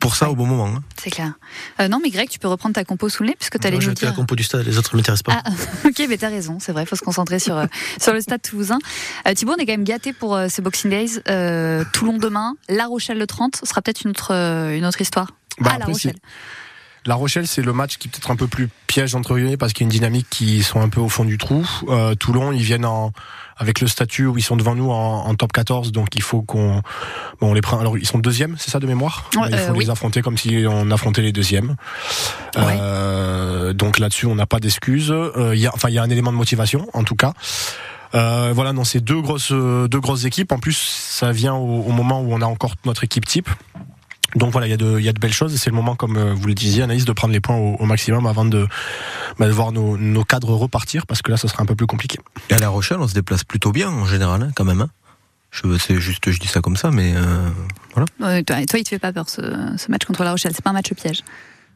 [0.00, 0.66] pour ça au bon moment.
[0.66, 0.82] hein.
[1.00, 1.34] c'est clair.
[1.80, 3.76] Euh, non, mais Greg, tu peux reprendre ta compo sous le nez puisque tu allais
[3.76, 4.16] Moi, nous j'ai fait la dire.
[4.18, 5.42] compo du stade, les autres ne m'intéressent pas.
[5.44, 5.50] Ah,
[5.86, 7.66] ok, mais t'as raison, c'est vrai, il faut se concentrer sur, euh,
[8.00, 8.78] sur le stade toulousain.
[9.28, 11.20] Euh, Thibaut, on est quand même gâté pour euh, ces Boxing Days.
[11.28, 15.00] Euh, Toulon demain, La Rochelle le 30, ce sera peut-être une autre, euh, une autre
[15.00, 15.28] histoire.
[15.60, 16.16] Bah, ah, La Rochelle.
[17.06, 19.72] La Rochelle, c'est le match qui est peut-être un peu plus piège entre guillemets parce
[19.72, 21.66] qu'il y a une dynamique qui sont un peu au fond du trou.
[21.88, 23.12] Euh, Toulon, ils viennent en,
[23.60, 26.40] avec le statut où ils sont devant nous en, en top 14, donc il faut
[26.40, 26.80] qu'on
[27.40, 27.78] bon, on les prend.
[27.78, 29.30] Alors ils sont deuxièmes, c'est ça de mémoire?
[29.36, 29.90] Ouais, il faut euh, les oui.
[29.90, 31.76] affronter comme si on affrontait les deuxièmes.
[32.56, 35.12] Euh, donc là-dessus, on n'a pas d'excuses.
[35.12, 37.34] Euh, il y a, enfin, il y a un élément de motivation en tout cas.
[38.14, 40.52] Euh, voilà, non, c'est deux grosses, deux grosses équipes.
[40.52, 43.50] En plus, ça vient au, au moment où on a encore notre équipe type.
[44.36, 45.76] Donc voilà, il y, a de, il y a de belles choses et c'est le
[45.76, 48.44] moment, comme euh, vous le disiez, Anaïs, de prendre les points au, au maximum avant
[48.44, 48.66] de,
[49.38, 51.86] bah, de voir nos, nos cadres repartir parce que là, ça sera un peu plus
[51.86, 52.18] compliqué.
[52.48, 54.80] Et à La Rochelle, on se déplace plutôt bien en général, hein, quand même.
[54.82, 54.90] hein.
[55.50, 57.48] Je, c'est juste, je dis ça comme ça, mais euh,
[57.94, 58.06] voilà.
[58.20, 59.40] Ouais, toi, toi, il te fait pas peur ce,
[59.76, 60.52] ce match contre La Rochelle?
[60.54, 61.22] C'est pas un match piège?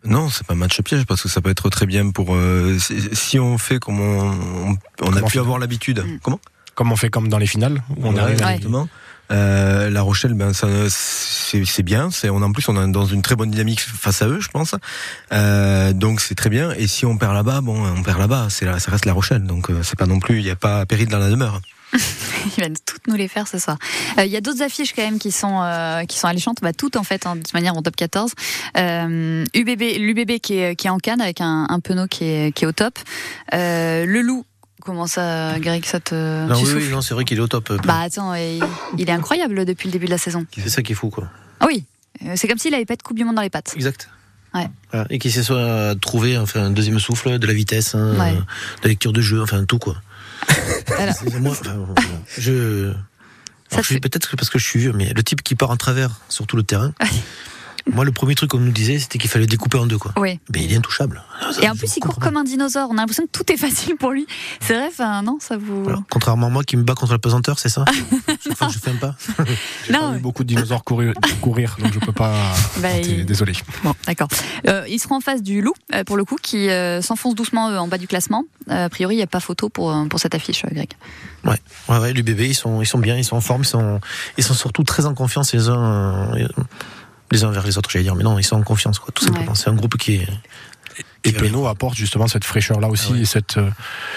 [0.04, 2.78] Non, c'est pas un match piège parce que ça peut être très bien pour euh,
[2.78, 4.30] si, si on fait comme on,
[4.70, 6.04] on, on a pu avoir l'habitude.
[6.22, 6.38] Comment?
[6.76, 8.88] Comme on fait comme dans les finales, où on Ouais, arrive à- exactement.
[9.30, 12.10] Euh, la Rochelle, ben ça, c'est bien.
[12.10, 14.48] C'est on en plus on est dans une très bonne dynamique face à eux, je
[14.48, 14.74] pense.
[15.32, 16.72] Euh, donc c'est très bien.
[16.72, 18.48] Et si on perd là-bas, bon, on perd là-bas.
[18.62, 19.44] Là, ça reste la Rochelle.
[19.44, 21.60] Donc euh, c'est pas non plus, il n'y a pas péril dans la demeure.
[22.56, 23.78] Il va toutes nous les faire ce soir.
[24.18, 26.72] Euh, Il y a d'autres affiches quand même qui sont euh, qui sont alléchantes, bah,
[26.72, 28.32] toutes en fait, hein, de toute manière en top 14.
[28.76, 32.52] Euh, UBB, l'UBB qui est, qui est en canne avec un, un Penaud qui est,
[32.52, 32.98] qui est au top.
[33.52, 34.44] Euh, le Loup,
[34.82, 36.14] comment ça, Greg, ça te
[36.46, 37.70] Non, oui, non, c'est vrai qu'il est au top.
[37.70, 38.62] euh, Bah attends, il,
[38.98, 40.46] il est incroyable depuis le début de la saison.
[40.56, 41.28] C'est ça qui est fou, quoi.
[41.60, 41.84] Ah oui,
[42.24, 43.72] euh, c'est comme s'il avait pas de Coupe du Monde dans les pattes.
[43.76, 44.08] Exact.
[44.54, 44.68] Ouais.
[44.92, 45.06] Voilà.
[45.10, 48.32] Et qu'il se soit trouvé enfin, un deuxième souffle, de la vitesse, hein, Ouais.
[48.34, 49.96] de la lecture de jeu, enfin tout quoi.
[50.98, 51.14] Alors.
[51.40, 51.76] Moi, enfin,
[52.38, 52.92] je.
[53.70, 55.70] Ça, alors, je suis peut-être parce que je suis vieux, mais le type qui part
[55.70, 56.92] en travers sur tout le terrain.
[57.92, 60.12] Moi, le premier truc qu'on nous disait, c'était qu'il fallait découper en deux, quoi.
[60.16, 60.40] Oui.
[60.52, 61.22] Mais il est intouchable.
[61.60, 62.88] Et en plus, il court comme un dinosaure.
[62.90, 64.26] On a l'impression que tout est facile pour lui.
[64.60, 65.84] C'est vrai, enfin, non, ça vous.
[66.10, 67.84] Contrairement à moi qui me bat contre la pesanteur, c'est ça
[68.42, 69.14] Chaque fois que je fais un pas.
[69.90, 71.12] Non, J'ai vu beaucoup de dinosaures courir,
[71.42, 72.34] courir donc je peux pas.
[72.80, 73.52] Bah, il- Désolé.
[73.82, 74.28] Bon, d'accord.
[74.66, 77.68] Euh, ils seront en face du loup, euh, pour le coup, qui euh, s'enfonce doucement
[77.68, 78.44] euh, en bas du classement.
[78.70, 80.90] Euh, a priori, il n'y a pas photo pour, pour cette affiche, Greg.
[81.44, 81.58] Ouais,
[81.88, 84.00] ouais, ouais, l'UBB, ils sont, ils sont bien, ils sont en forme, ils sont,
[84.38, 86.48] ils sont surtout très en confiance les uns, euh,
[87.30, 89.24] les uns vers les autres, j'allais dire, mais non, ils sont en confiance, quoi, tout
[89.24, 89.52] simplement.
[89.52, 89.56] Ouais.
[89.56, 90.28] C'est un groupe qui est.
[91.24, 93.08] Et Penaud apporte justement cette fraîcheur là aussi.
[93.10, 93.20] Ah ouais.
[93.20, 93.70] et cette, euh,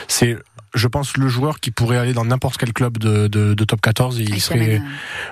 [0.07, 0.37] c'est,
[0.73, 3.81] je pense, le joueur qui pourrait aller dans n'importe quel club de, de, de top
[3.81, 4.85] 14 et il serait Yamen,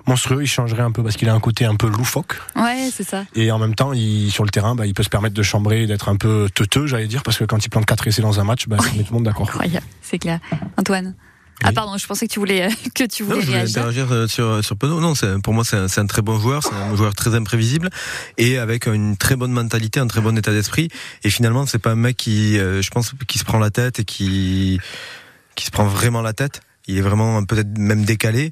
[0.07, 0.41] monstrueux.
[0.41, 2.35] Il changerait un peu parce qu'il a un côté un peu loufoque.
[2.55, 3.25] Ouais, c'est ça.
[3.35, 5.85] Et en même temps, il, sur le terrain, bah, il peut se permettre de chambrer,
[5.85, 8.45] d'être un peu teuteux, j'allais dire, parce que quand il plante 4 essais dans un
[8.45, 9.49] match, bah, ça met tout le monde d'accord.
[9.49, 10.39] Incroyable, c'est clair.
[10.77, 11.13] Antoine
[11.63, 13.77] Ah, pardon, je pensais que tu voulais, euh, que tu Non, voulais je voulais réagir.
[13.81, 14.99] interagir euh, sur sur Penaud.
[14.99, 17.89] Non, pour moi c'est un, très bon joueur, c'est un joueur très imprévisible
[18.37, 20.89] et avec une très bonne mentalité, un très bon état d'esprit.
[21.23, 23.99] Et finalement, c'est pas un mec qui, euh, je pense, qui se prend la tête
[23.99, 24.79] et qui
[25.55, 26.61] qui se prend vraiment la tête.
[26.87, 28.51] Il est vraiment peut-être même décalé,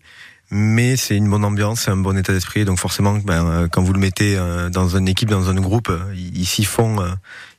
[0.49, 2.63] mais c'est une bonne ambiance, c'est un bon état d'esprit.
[2.65, 5.89] Donc forcément, ben, euh, quand vous le mettez euh, dans une équipe, dans un groupe,
[5.89, 7.11] euh, il, s'y fond euh,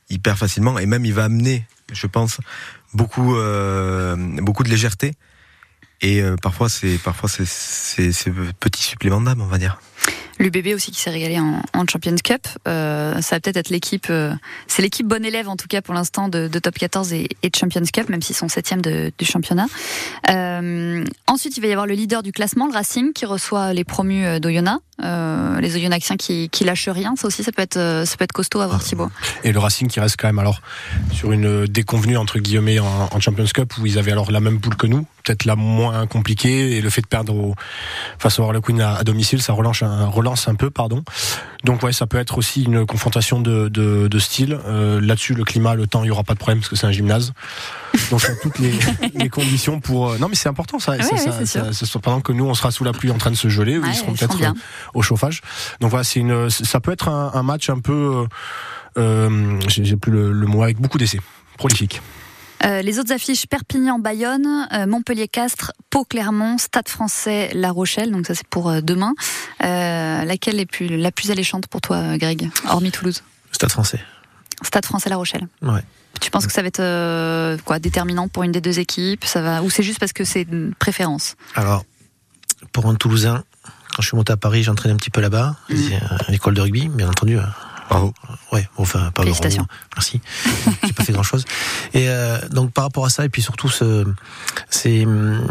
[0.09, 2.39] hyper facilement et même il va amener, je pense,
[2.93, 5.13] beaucoup, euh, beaucoup de légèreté.
[6.05, 7.45] Et euh, parfois, c'est parfois c'est
[8.11, 9.79] c'est petit supplément d'âme, on va dire.
[10.39, 12.47] L'UBB aussi qui s'est régalé en, en Champions Cup.
[12.67, 14.33] Euh, ça va peut-être être l'équipe, euh,
[14.67, 17.49] c'est l'équipe bonne élève en tout cas pour l'instant de, de Top 14 et, et
[17.49, 19.67] de Champions Cup, même s'ils sont septième du championnat.
[20.29, 23.85] Euh, ensuite, il va y avoir le leader du classement, le Racing, qui reçoit les
[23.85, 27.15] promus d'Oyonnax, les Oyonnaxiens qui, qui lâchent rien.
[27.15, 29.09] Ça aussi, ça peut être, ça peut être costaud à voir Thibaut.
[29.43, 30.61] Et le Racing qui reste quand même alors
[31.13, 34.59] sur une déconvenue entre guillemets en, en Champions Cup où ils avaient alors la même
[34.59, 37.55] poule que nous, peut-être la moins compliquée et le fait de perdre au,
[38.19, 41.03] face au Harlequin à, à domicile, ça relance un, relance un peu, pardon.
[41.63, 44.59] Donc ouais, ça peut être aussi une confrontation de, de, de style.
[44.67, 46.85] Euh, Là-dessus, le climat, le temps, il y aura pas de problème parce que c'est
[46.87, 47.33] un gymnase.
[48.11, 48.73] Donc il y a toutes les,
[49.15, 50.11] les conditions pour.
[50.11, 50.91] euh, Non, mais c'est important ça.
[50.93, 53.31] Ouais, ça, ça- ça- ça- pendant que nous, on sera sous la pluie en train
[53.31, 54.53] de se geler, eux, ils seront ils seront peut-être euh,
[54.93, 55.41] au chauffage.
[55.79, 56.49] Donc voilà, c'est une.
[56.49, 57.93] Ça peut être un, un match un peu.
[57.93, 58.27] euh,
[58.97, 61.19] euh, J'ai j'ai plus le, le mot avec beaucoup d'essais.
[61.57, 62.01] Prolifique.
[62.65, 68.47] Euh, les autres affiches Perpignan-Bayonne, euh, Montpellier-Castres, Pau-Clermont, Stade français La Rochelle, donc ça c'est
[68.47, 69.13] pour euh, demain.
[69.59, 73.23] Laquelle est plus, la plus alléchante pour toi, Greg, hormis Toulouse?
[73.51, 73.99] Stade français.
[74.63, 75.47] Stade français La Rochelle.
[75.61, 75.81] Ouais.
[76.21, 79.25] Tu penses que ça va être euh, quoi déterminant pour une des deux équipes?
[79.25, 81.35] Ça va ou c'est juste parce que c'est une préférence?
[81.55, 81.83] Alors,
[82.71, 83.43] pour un Toulousain,
[83.93, 85.75] quand je suis monté à Paris, j'ai entraîné un petit peu là-bas, Mm.
[85.75, 87.37] Euh, à l'école de rugby, bien entendu.
[87.89, 88.13] Bravo.
[88.51, 89.67] Ouais, bon, enfin, pas Félicitations.
[89.95, 90.19] Merci.
[90.83, 91.45] j'ai pas fait grand-chose.
[91.93, 94.05] Et euh, donc par rapport à ça, et puis surtout, ce,
[94.69, 95.45] c'est, hum,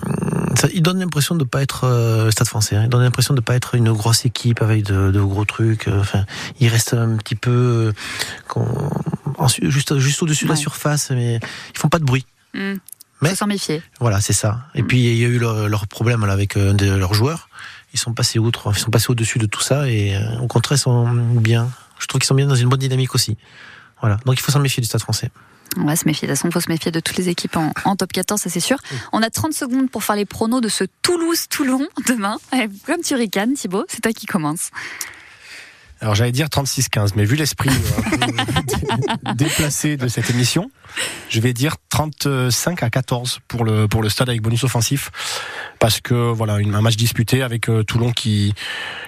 [0.57, 2.77] ça, il donne l'impression de pas être euh, Stade Français.
[2.77, 5.87] Hein, il donne l'impression de pas être une grosse équipe avec de, de gros trucs.
[5.89, 6.25] euh, Enfin,
[6.61, 7.93] il reste un petit peu
[8.57, 8.61] euh,
[9.39, 11.37] en juste juste au-dessus de la surface, mais
[11.75, 12.27] ils font pas de bruit.
[12.55, 12.75] Hmm.
[13.21, 13.83] Mais- s'en méfier.
[14.01, 14.67] Voilà, c'est ça.
[14.75, 17.15] Et puis il y a eu leur, leur problème là, avec euh, un de leurs
[17.15, 17.49] joueurs.
[17.95, 20.77] Ils sont passés outre, ils sont passés au-dessus de tout ça et euh, au contraire
[20.77, 21.69] ils sont bien.
[21.99, 23.37] Je trouve qu'ils sont bien dans une bonne dynamique aussi.
[24.01, 24.19] Voilà.
[24.25, 25.31] Donc il faut s'en méfier du Stade Français.
[25.77, 26.29] On va se méfier.
[26.29, 28.41] De toute façon, il faut se méfier de toutes les équipes en, en top 14,
[28.41, 28.79] ça c'est sûr.
[29.13, 32.37] On a 30 secondes pour faire les pronos de ce Toulouse-Toulon demain.
[32.87, 34.71] Comme tu ricanes, Thibaut, c'est toi qui commence.
[36.05, 40.71] Alors j'allais dire 36-15, mais vu l'esprit euh, déplacé de cette émission,
[41.31, 45.11] je vais dire 35 à 14 pour le pour le stade avec bonus offensif,
[45.79, 48.53] parce que voilà une- un match disputé avec euh, Toulon qui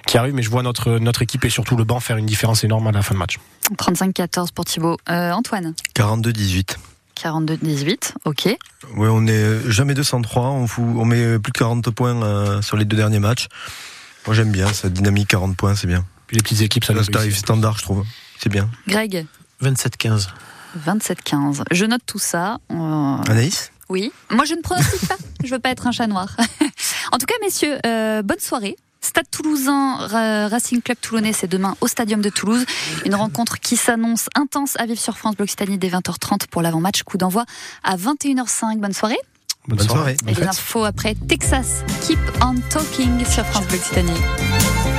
[0.07, 2.63] qui arrive, mais je vois notre notre équipe et surtout le banc faire une différence
[2.63, 3.37] énorme à la fin de match.
[3.77, 4.97] 35-14 pour Thibaut.
[5.07, 6.77] Euh, Antoine 42-18.
[7.21, 8.45] 42-18, ok.
[8.45, 8.57] Ouais,
[9.07, 12.85] on est jamais 203, on, fout, on met plus de 40 points euh, sur les
[12.85, 13.49] deux derniers matchs.
[14.25, 16.03] Moi j'aime bien, cette dynamique 40 points, c'est bien.
[16.27, 18.05] Puis les petites équipes, ça nous tarif standard, je trouve.
[18.39, 18.69] C'est bien.
[18.87, 19.25] Greg
[19.63, 20.27] 27-15.
[20.85, 21.63] 27-15.
[21.71, 22.57] Je note tout ça.
[22.71, 22.75] Euh,
[23.27, 24.11] Anaïs Oui.
[24.29, 25.15] Moi, je ne pronostique pas.
[25.43, 26.35] Je veux pas être un chat noir.
[27.11, 28.75] en tout cas, messieurs, euh, bonne soirée.
[29.01, 32.65] Stade Toulousain, Ra- Racing Club Toulonnais, c'est demain au Stadium de Toulouse.
[33.05, 37.03] Une rencontre qui s'annonce intense à vivre sur France Bleu Occitanie dès 20h30 pour l'avant-match.
[37.03, 37.45] Coup d'envoi
[37.83, 38.79] à 21h05.
[38.79, 39.17] Bonne soirée.
[39.67, 40.17] Bonne, Bonne soirée.
[40.17, 40.33] soirée.
[40.37, 41.83] Et les infos après Texas.
[42.01, 44.96] Keep on talking sur France Bleu Occitanie.